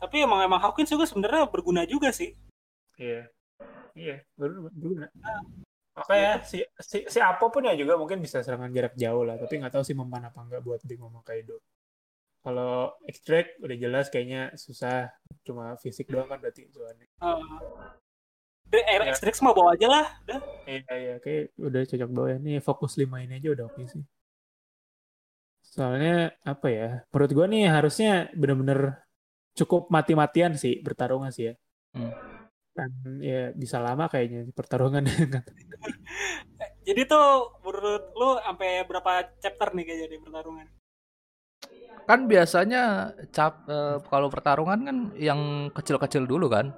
[0.03, 2.35] tapi emang emang Hawkins juga sebenarnya berguna juga sih.
[2.99, 3.31] Iya.
[3.95, 5.07] Iya, berguna.
[5.95, 9.39] Oke ya, si, si, si apa pun ya juga mungkin bisa serangan jarak jauh lah,
[9.39, 11.61] tapi nggak tahu sih mempan apa enggak buat Big Mom sama Kaido.
[12.43, 15.13] Kalau extract udah jelas kayaknya susah,
[15.47, 17.07] cuma fisik doang kan berarti soalnya.
[17.23, 17.39] Uh,
[18.81, 19.21] Air Iya.
[19.21, 20.07] X mah bawa aja lah.
[20.25, 20.41] Udah.
[20.65, 22.37] Iya, iya, kayak udah cocok doang ya.
[22.41, 24.03] Nih fokus lima ini aja udah oke sih.
[25.61, 26.89] Soalnya apa ya?
[27.13, 29.05] Menurut gua nih harusnya bener-bener
[29.53, 31.55] cukup mati-matian sih bertarungnya sih ya.
[31.93, 32.13] Hmm.
[32.73, 35.05] Dan ya bisa lama kayaknya pertarungan.
[36.89, 40.67] Jadi tuh menurut lu sampai berapa chapter nih kayaknya di pertarungan?
[42.09, 46.73] Kan biasanya cap eh, kalau pertarungan kan yang kecil-kecil dulu kan.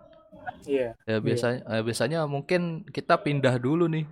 [0.64, 0.88] Iya.
[1.04, 4.04] Ya biasanya eh, biasanya mungkin kita pindah dulu nih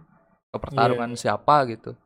[0.52, 1.96] ke pertarungan siapa gitu.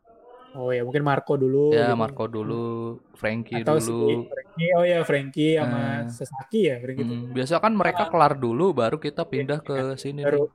[0.57, 1.75] Oh ya mungkin Marco dulu.
[1.75, 2.01] Ya gitu.
[2.01, 2.65] Marco dulu,
[3.13, 4.09] Frankie Atau dulu.
[4.09, 4.71] si Frankie.
[4.73, 6.01] Oh ya Frankie sama Eh.
[6.09, 7.13] Sasaki ya Frankie itu.
[7.13, 10.23] Mm, biasa kan mereka kelar dulu baru kita pindah ke sini.
[10.23, 10.25] nih.
[10.25, 10.49] Baru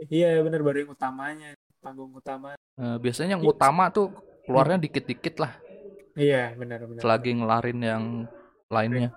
[0.00, 1.48] Iya benar baru yang utamanya
[1.80, 2.56] panggung utama.
[2.56, 4.08] Eh, biasanya yang utama tuh
[4.44, 5.52] keluarnya dikit-dikit lah,
[6.16, 7.00] Iya benar benar.
[7.00, 8.04] selagi ngelarin yang
[8.66, 9.12] lainnya.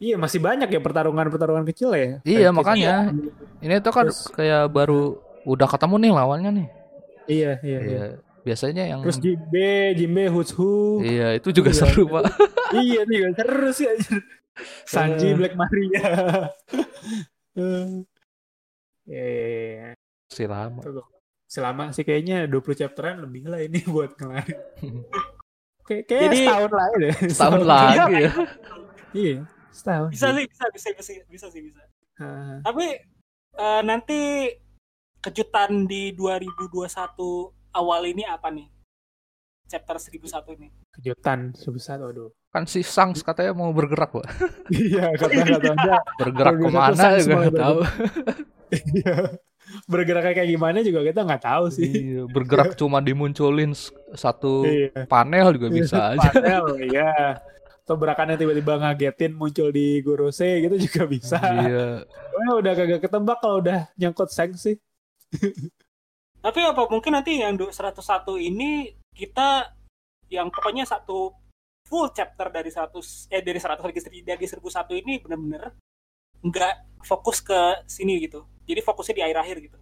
[0.00, 2.24] Iya masih banyak ya pertarungan-pertarungan kecil ya.
[2.24, 2.94] Iya Kayak- makanya
[3.60, 6.68] ini tuh kan Terus- kayak baru udah ketemu nih lawannya nih.
[7.28, 7.78] Iya iya.
[7.78, 7.80] iya.
[7.84, 8.04] Iya,
[8.40, 11.04] biasanya yang Terus Jimbe, Jimbe Who.
[11.04, 11.78] iya itu juga Iya.
[11.78, 12.24] seru pak.
[12.82, 14.20] iya nih seru sih anjir.
[14.82, 15.36] Sanji Eh.
[15.36, 16.02] Black Maria.
[17.54, 17.88] Eh.
[19.04, 19.88] Iya, iya, iya.
[20.28, 20.78] Si lama.
[20.80, 21.02] Tuh,
[21.44, 24.60] Selama sih kayaknya 20 chapteran lebih lah ini buat ngelarin.
[25.82, 27.14] Kayak kayak Jadi- setahun lagi deh.
[27.26, 28.32] Setahun lagi ya.
[29.10, 29.34] Iya,
[29.70, 30.10] setahun.
[30.10, 31.82] Bisa sih, bisa, bisa, bisa, bisa sih, bisa.
[32.18, 32.86] Ah, Tapi
[33.54, 34.50] eh, nanti
[35.18, 36.86] kejutan di 2021
[37.72, 38.68] awal ini apa nih?
[39.66, 40.68] Chapter 1001 ini.
[40.90, 42.34] kejutan sebesar aduh.
[42.50, 44.26] Kan si Sangs katanya mau bergerak pak.
[44.74, 46.02] Iya, kata-katanya.
[46.20, 47.78] Bergerak Kalau ke mana juga nggak tahu.
[48.74, 49.16] Iya.
[49.86, 51.86] Bergerak kayak gimana juga kita nggak tahu sih.
[51.86, 53.70] Iya, bergerak cuma dimunculin
[54.12, 55.06] satu Iya.
[55.06, 56.28] panel juga bisa aja.
[56.34, 57.38] Panel, iya.
[57.90, 61.42] Atau berakannya tiba-tiba ngagetin muncul di Gorose gitu juga bisa.
[61.42, 62.06] Iya.
[62.06, 64.78] Wah, udah kagak ketebak kalau udah nyangkut seng sih.
[66.46, 67.98] Tapi apa mungkin nanti yang du- 101
[68.38, 69.74] ini kita
[70.30, 71.34] yang pokoknya satu
[71.82, 75.74] full chapter dari 100 eh dari 100 lagi dari 1001 ini benar-benar
[76.46, 77.58] nggak fokus ke
[77.90, 78.46] sini gitu.
[78.70, 79.78] Jadi fokusnya di akhir-akhir gitu.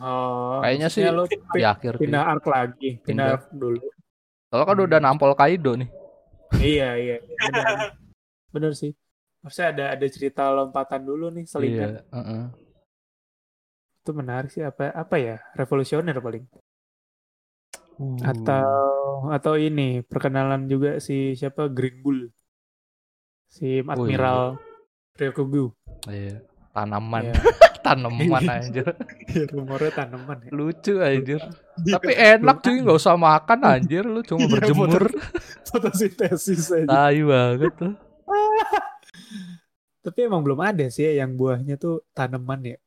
[0.00, 3.52] Oh, Kayaknya sih lu Di akhir pindah arc lagi, pindah Pindah.
[3.52, 3.84] dulu.
[4.48, 6.07] Kalau kan udah nampol Kaido nih.
[6.56, 7.16] Iya, iya.
[7.20, 7.66] Bener,
[8.48, 8.92] bener sih.
[9.44, 11.90] Harusnya ada ada cerita lompatan dulu nih selingan.
[11.98, 12.02] Iya.
[12.10, 12.44] heeh.
[14.02, 15.36] Itu menarik sih apa apa ya?
[15.54, 16.44] Revolusioner paling.
[17.98, 18.18] Uh.
[18.22, 18.70] Atau
[19.28, 22.30] atau ini perkenalan juga si siapa Green Bull.
[23.48, 24.56] Si Admiral
[25.18, 25.74] Ryokugu.
[26.06, 26.42] Iya.
[26.70, 27.34] Tanaman, Iya.
[27.84, 28.84] tanaman aja.
[29.50, 30.50] Rumornya tanaman ya.
[30.54, 31.42] Lucu anjir.
[31.74, 35.02] Tapi enak cuy, nggak usah makan anjir, lu cuma Iya, berjemur.
[35.68, 36.88] Fotosintesis aja.
[36.88, 37.94] Tai banget tuh.
[40.04, 42.78] Tapi emang belum ada sih ya yang buahnya tuh tanaman ya.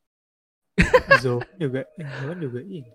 [1.22, 2.90] Zo juga, Zoan juga ini.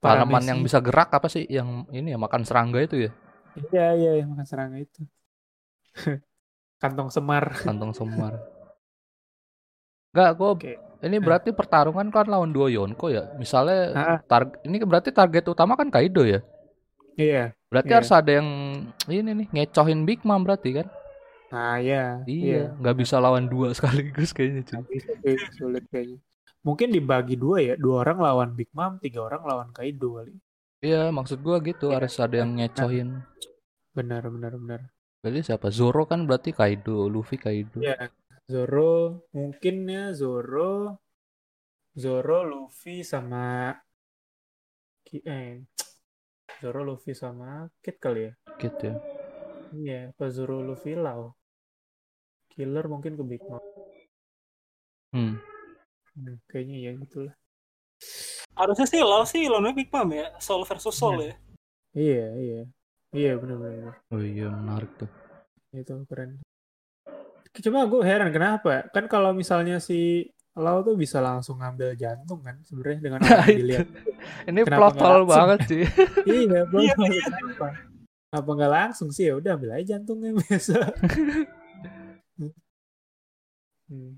[0.00, 1.44] Tanaman yang bisa gerak apa sih?
[1.46, 3.10] Yang ini ya makan serangga itu ya?
[3.70, 5.04] Iya iya yang makan serangga itu.
[6.82, 7.52] Kantong semar.
[7.60, 8.40] Kantong semar.
[10.10, 10.72] Enggak, kok Oke.
[11.06, 13.30] ini berarti pertarungan kan lawan duo Yonko ya.
[13.38, 13.94] Misalnya
[14.26, 16.42] tar ini berarti target utama kan Kaido ya.
[17.14, 17.54] iya.
[17.70, 17.96] Berarti Iya.
[18.02, 18.48] harus ada yang
[19.06, 20.86] ini nih ngecohin Big Mom berarti kan?
[21.54, 22.18] Nah iya.
[22.26, 24.98] Iya, nggak bisa lawan dua sekaligus kayaknya cuy.
[25.22, 26.18] Bisa sulit kayaknya.
[26.66, 30.34] Mungkin dibagi dua ya, dua orang lawan Big Mom, tiga orang lawan Kaido kali.
[30.82, 32.02] Iya, maksud gua gitu Iya.
[32.02, 33.22] harus ada yang ngecohin.
[33.94, 34.80] Benar benar benar.
[35.22, 35.68] Berarti siapa?
[35.70, 37.78] Zoro kan berarti Kaido, Luffy Kaido.
[37.80, 38.10] Iya.
[38.50, 40.98] Zoro mungkin ya Zoro,
[41.94, 43.70] Zoro, Luffy sama
[45.10, 45.62] eh
[46.60, 48.32] Zoro, Luffy sama Kid kali ya.
[48.60, 48.94] Gitu ya.
[49.72, 51.32] Iya, apa Zoro, Luffy, Lau.
[52.52, 53.64] Killer mungkin ke Big Mom.
[55.16, 55.40] Hmm.
[56.12, 57.34] Hmm, kayaknya ya gitulah.
[58.52, 61.34] Harusnya sih lo sih lawannya Big Mom ya, Soul versus Soul ya.
[61.96, 62.60] Iya, iya.
[63.10, 63.74] Iya, benar benar.
[63.80, 63.94] benar.
[64.12, 65.10] Oh iya, menarik tuh.
[65.72, 66.44] Itu keren.
[67.56, 68.84] Cuma gue heran kenapa?
[68.92, 70.28] Kan kalau misalnya si
[70.58, 73.88] Lau tuh bisa langsung ngambil jantung kan sebenarnya dengan apa yang dilihat.
[74.50, 75.30] Ini Kenapa plot hole langsung?
[75.30, 75.82] banget sih.
[76.34, 77.24] iya, belum Iya, tahu iya.
[78.30, 80.74] Apa nggak langsung sih ya udah ambil aja jantungnya biasa.
[83.90, 84.14] Hmm.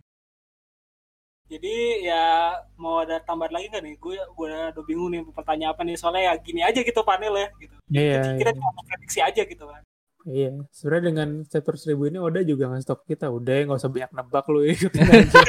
[1.52, 4.00] Jadi ya mau ada tambahan lagi kan nih?
[4.00, 7.48] Gue gue udah bingung nih pertanyaan apa nih soalnya ya gini aja gitu panel ya
[7.60, 7.76] gitu.
[7.92, 8.58] Iya, Jadi kita iya.
[8.60, 9.82] cuma prediksi aja gitu kan.
[10.22, 14.44] Iya, sebenarnya dengan chapter 1000 ini Oda juga ke kita, udah nggak usah banyak nebak
[14.48, 15.40] lu ikutin aja.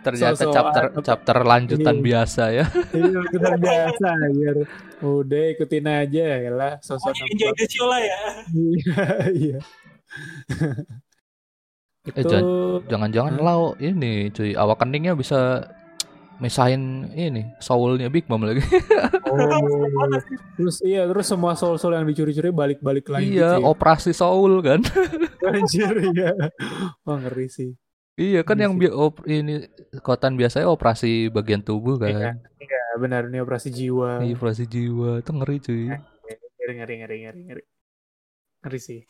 [0.00, 0.54] Ternyata So-soan.
[0.56, 2.04] chapter chapter lanjutan Iya.
[2.04, 2.64] biasa ya.
[2.90, 4.56] Iya, kita biasa biar
[5.00, 8.18] udah ikutin aja ya lah, sosok Oh, enjoy the show lah ya.
[8.48, 9.58] Iya, iya.
[12.08, 12.36] Eh, Itu
[12.88, 13.44] Jangan-jangan Hah?
[13.44, 15.68] Lau ini cuy, awak keningnya bisa
[16.40, 16.82] misahin
[17.12, 18.64] ini soulnya Big Mom lagi.
[19.30, 20.08] oh,
[20.56, 23.68] terus iya terus semua soul-soul yang dicuri-curi balik-balik lagi iya, gitu ya.
[23.68, 24.80] operasi soul kan.
[25.46, 26.32] Anjir iya.
[27.04, 27.70] Wah ngeri sih.
[28.16, 29.64] Iya kan Iya yang bi- op- ini
[30.00, 32.34] kotan biasanya operasi bagian tubuh Iya, kan.
[32.60, 34.20] iya benar ini operasi jiwa.
[34.20, 35.84] Iya, operasi jiwa itu ngeri cuy.
[35.88, 37.62] Ngeri ngeri ngeri ngeri ngeri.
[38.60, 39.00] Ngeri sih.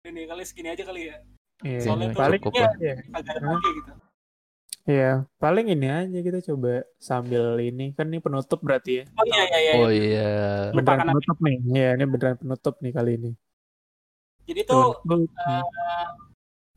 [0.00, 1.16] Ini kali segini aja kali ya.
[1.60, 2.74] Iya, Soalnya tuh paling cukup ya, lah.
[2.80, 2.94] iya.
[3.12, 3.92] agak lagi gitu.
[4.88, 9.04] Iya, paling ini aja kita coba sambil ini kan ini penutup berarti ya.
[9.12, 9.72] Oh iya iya iya.
[9.76, 10.28] Oh iya.
[10.72, 11.56] Lupakan Beneran penutup nih.
[11.68, 13.30] Iya, ini beneran penutup nih kali ini.
[14.48, 16.08] Jadi tuh eh,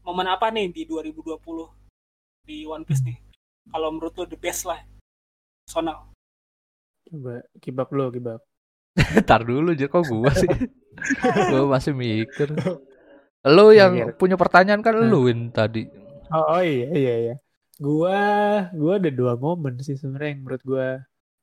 [0.03, 1.39] momen apa nih di 2020
[2.43, 3.17] di One Piece nih?
[3.71, 4.83] Kalau menurut lo the best lah.
[5.63, 6.11] Sonal.
[7.07, 8.43] Coba kibak lo, kibak.
[9.23, 10.51] Ntar dulu jadi kok gua sih.
[11.55, 12.51] gua masih mikir.
[13.47, 15.07] Lu yang punya pertanyaan kan Hmm.
[15.07, 15.87] lu Win tadi.
[16.29, 17.35] Oh, oh iya iya iya.
[17.77, 18.17] Gua
[18.71, 20.87] gua ada dua momen sih sebenarnya yang menurut gua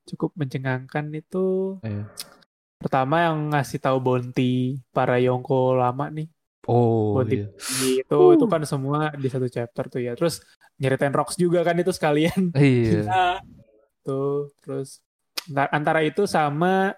[0.06, 2.06] cukup mencengangkan itu Iya.
[2.76, 6.26] pertama yang ngasih tahu Bounty para Yonko lama nih.
[6.64, 7.46] Oh Bounty iya.
[8.00, 10.14] itu itu kan semua di satu chapter tuh ya.
[10.14, 10.40] Terus
[10.76, 13.00] nyeritain Rocks juga kan itu sekalian Iya.
[13.04, 13.36] Nah,
[14.00, 14.48] tuh.
[14.62, 15.02] Terus
[15.46, 16.94] ntar- antara itu sama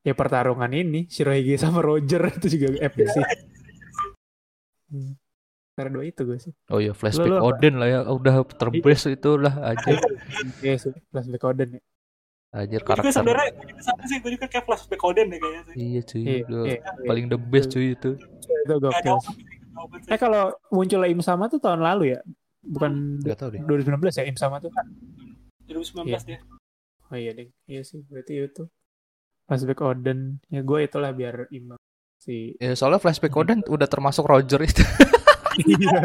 [0.00, 3.20] ya pertarungan ini Shirohige sama Roger itu juga epic sih.
[5.80, 6.52] Antara dua itu gue sih.
[6.68, 7.56] Oh iya flashback Lu- lu apa?
[7.56, 8.00] Odin lah ya.
[8.04, 9.96] Udah terbest itu lah aja.
[10.60, 11.82] Iya sih, flashback Oden ya.
[12.50, 13.14] Aja gue juga karakter.
[13.14, 15.74] sebenarnya gue juga sama sih, gue juga kayak flashback Oden deh kayaknya sih.
[15.74, 16.20] Iya cuy.
[16.20, 16.78] Iya, Udah iya,
[17.08, 18.10] paling the best cuy itu.
[18.20, 19.16] Itu Gak gokil.
[20.06, 22.20] Eh kalau muncul Im sama tuh tahun lalu ya?
[22.60, 23.64] Bukan Gak tau deh.
[23.64, 24.68] 2019 ya Im sama tuh?
[25.64, 26.18] 2019 Iya.
[26.26, 26.38] dia.
[27.08, 28.68] Oh iya deh, iya sih berarti itu.
[29.48, 31.78] Flashback Oden, ya gue itulah biar imbang
[32.18, 32.54] si.
[32.58, 34.82] Ya soalnya flashback Odin udah termasuk Roger itu.
[35.60, 36.00] Iya.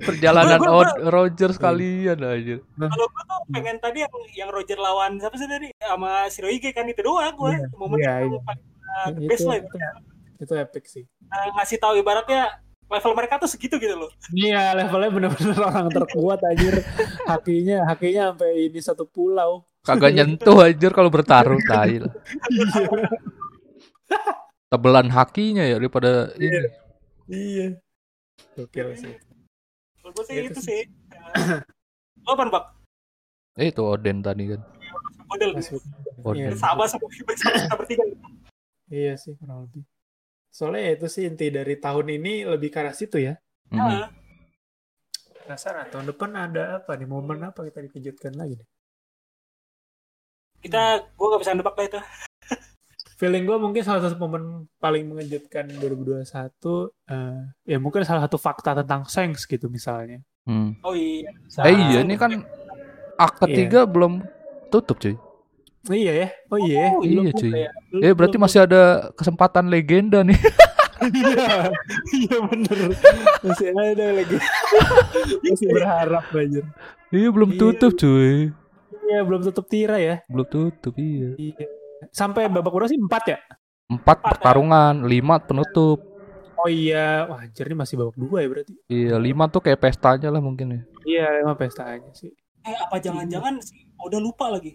[0.00, 2.56] Perjalanan Gua- gua- Od- Roger sekalian aja.
[2.62, 6.86] Kalau gue tuh pengen tadi yang yang Roger lawan siapa sih tadi sama Shirohige kan
[6.86, 7.52] itu doang gue.
[7.54, 8.40] Iya, Momen iya, itu iya.
[8.42, 9.56] paling, uh, the itu, best lah.
[9.58, 9.68] itu,
[10.38, 11.04] itu epic sih.
[11.26, 12.42] Uh, ngasih tahu ibaratnya
[12.86, 14.10] level mereka tuh segitu gitu loh.
[14.30, 16.86] Iya levelnya bener-bener orang terkuat anjir.
[17.26, 19.66] Hakinya, hakinya sampai ini satu pulau.
[19.82, 22.10] Kagak nyentuh aja kalau bertarung tai lah.
[24.66, 26.58] Tebelan hakinya ya daripada ini.
[27.26, 27.66] Iya.
[28.56, 29.14] Gokil sih.
[30.00, 30.80] Kalau gue sih Gitu itu sih.
[32.24, 32.64] Lo apa Bak?
[33.60, 34.60] Eh itu Odin tadi kan.
[35.32, 35.50] Oden.
[36.36, 36.56] Iya.
[36.58, 38.04] sama sama kita bertiga.
[38.88, 39.82] Iya sih kurang lebih.
[40.50, 43.36] Soalnya ya itu sih inti dari tahun ini lebih ke arah situ ya.
[43.70, 43.78] Mhm.
[43.78, 44.08] Nah,
[45.46, 48.68] Penasaran tahun depan ada apa nih momen apa kita dikejutkan lagi nih?
[50.66, 52.00] kita gue gak bisa nebak lah itu.
[53.16, 56.20] Feeling gue mungkin salah satu momen paling mengejutkan 2021
[57.08, 60.20] eh ya mungkin salah satu fakta tentang Shanks gitu misalnya.
[60.44, 60.76] Hmm.
[60.80, 61.32] Oh iya.
[61.64, 62.44] Eh iya ini kan
[63.16, 64.20] ak ketiga belum
[64.68, 65.16] tutup cuy.
[65.86, 66.28] Oh, iya ya.
[66.46, 66.92] Oh iya.
[66.92, 67.50] Oh, Iya belum cuy.
[67.54, 67.70] ya.
[67.88, 70.36] Belum- Eh berarti belum- masih ada kesempatan legenda nih.
[70.96, 71.70] Iya.
[72.10, 72.78] Iya bener.
[73.44, 74.36] Masih ada lagi.
[75.44, 76.62] Masih berharap aja.
[77.08, 77.60] Iya belum Iya.
[77.60, 78.50] tutup cuy.
[79.06, 80.16] Iya belum tutup tira ya.
[80.26, 81.36] Belum tutup iya.
[81.36, 81.66] Iya.
[82.12, 82.98] Sampai babak berapa sih?
[82.98, 83.38] Empat ya?
[83.86, 86.02] Empat pertarungan, lima penutup.
[86.56, 87.28] Oh iya.
[87.28, 88.72] Wah anjir ini masih babak dua ya berarti.
[88.88, 90.80] Iya lima tuh kayak pestanya lah mungkin ya.
[91.06, 92.32] Iya emang pesta aja sih.
[92.66, 94.74] Eh apa jangan-jangan sih udah lupa lagi.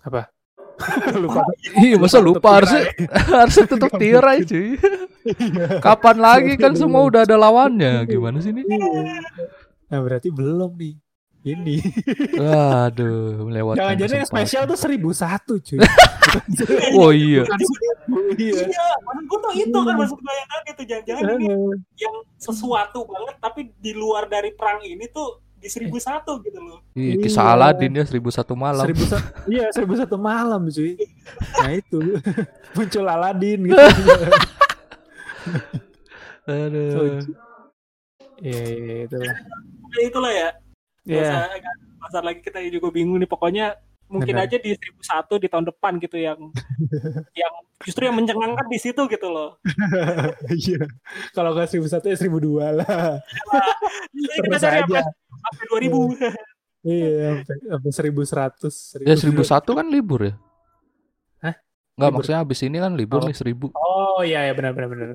[0.00, 0.30] Apa?
[1.26, 1.42] Lupa.
[1.74, 2.86] Iya masa lupa harusnya
[3.42, 4.78] harusnya tutup tirai cuy.
[5.82, 8.62] Kapan lagi kan semua udah ada lawannya gimana sih ini?
[9.90, 10.94] Nah berarti belum nih.
[11.48, 11.76] Ini.
[12.34, 14.44] Waduh melewatkan Jangan-jangan yang kesempatan.
[14.44, 15.78] spesial tuh seribu satu cuy.
[16.94, 17.40] Oh iya.
[17.40, 18.68] Seribu, iya.
[18.68, 21.46] Iya, maksud gue tuh itu kan maksud gue yang tuh jangan-jangan ini
[21.96, 26.84] yang sesuatu banget tapi di luar dari perang ini tuh di seribu satu gitu loh.
[26.92, 27.54] Iya, kisah Iya.
[27.56, 28.84] Aladin ya seribu satu malam.
[28.84, 31.00] Seribu sa- iya seribu satu malam cuy.
[31.56, 31.98] Nah itu
[32.76, 33.84] muncul Aladin gitu.
[36.44, 37.24] Aduh.
[38.38, 39.34] Iya iya itulah.
[39.90, 40.48] Ya itulah ya.
[41.08, 41.48] Iya.
[41.48, 41.74] Yeah.
[41.98, 43.74] Pasar lagi kita juga bingung nih pokoknya
[44.08, 44.48] mungkin Benar.
[44.48, 46.38] aja di 1001 di tahun depan gitu yang
[47.42, 47.52] yang
[47.84, 49.56] justru yang mencengangkan di situ gitu loh.
[50.54, 50.84] Iya.
[51.32, 53.20] Kalau nggak seribu satu ya seribu dua lah.
[54.12, 55.00] Jadi kita Terus cari aja.
[55.02, 55.02] sampai
[55.42, 56.88] sampai 2000.
[56.88, 57.08] Iya
[57.42, 58.74] sampai sampai seribu seratus.
[59.02, 60.34] Ya seribu satu kan libur ya?
[61.40, 61.54] Hah?
[61.96, 63.26] Enggak maksudnya habis ini kan libur Oh.
[63.28, 63.66] nih seribu.
[63.74, 65.08] Oh iya ya benar benar benar.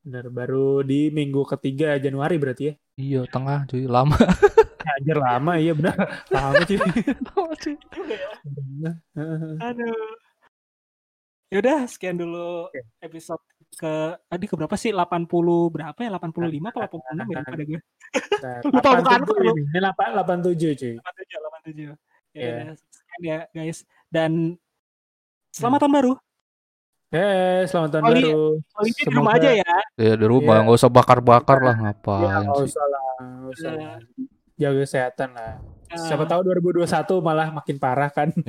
[0.00, 2.74] Benar baru di minggu ketiga Januari berarti ya.
[2.96, 4.16] Iya tengah cuy lama.
[4.80, 5.96] Ya, Anjir lama iya benar.
[6.28, 6.78] Lama cuy.
[6.78, 7.54] Lama,
[8.78, 8.92] ya.
[9.14, 9.52] Heeh.
[9.60, 9.96] Aduh.
[11.50, 12.80] Yaudah, sekian dulu Oke.
[13.00, 14.90] episode ke tadi ke berapa sih?
[14.90, 15.26] 80
[15.68, 16.08] berapa ya?
[16.08, 17.38] 85 apa 86 ya?
[17.42, 17.80] Pada gue.
[18.40, 19.50] Nah, Lupa bukan 87 lu.
[19.50, 19.62] ini.
[19.66, 20.94] Ini 8, 87 cuy.
[20.94, 21.76] 87, 87.
[21.82, 21.94] Ya,
[22.30, 22.46] Iya.
[22.46, 23.78] udah, sekian ya guys.
[24.06, 24.32] Dan
[25.50, 26.12] selamat tahun baru.
[27.10, 28.42] Eh, selamat tahun Oli- baru.
[28.78, 29.74] Oli di rumah aja ya.
[29.98, 30.62] Ya di rumah Iya.
[30.62, 32.68] nggak usah bakar-bakar lah Iya, ngapain nggak sih.
[32.70, 33.82] usah lah, nggak usah Iya.
[33.82, 33.98] lah.
[34.60, 35.56] Jaga kesehatan lah.
[35.90, 36.84] Nah, Siapa tahu 2021
[37.24, 38.28] malah makin parah kan.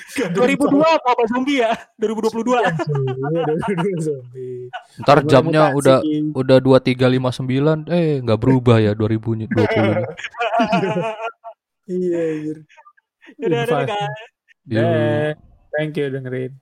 [0.34, 1.72] 2002 apa zombie ya?
[1.98, 2.60] 2022.
[4.00, 4.68] Zombie.
[5.04, 5.98] Ntar jamnya udah
[6.34, 10.04] udah dua tiga lima sembilan eh nggak berubah ya 2020 ini.
[11.90, 12.58] Iya, anjir.
[13.40, 14.08] Udah, udah.
[14.70, 15.30] Eh,
[15.74, 16.54] thank you dengerin.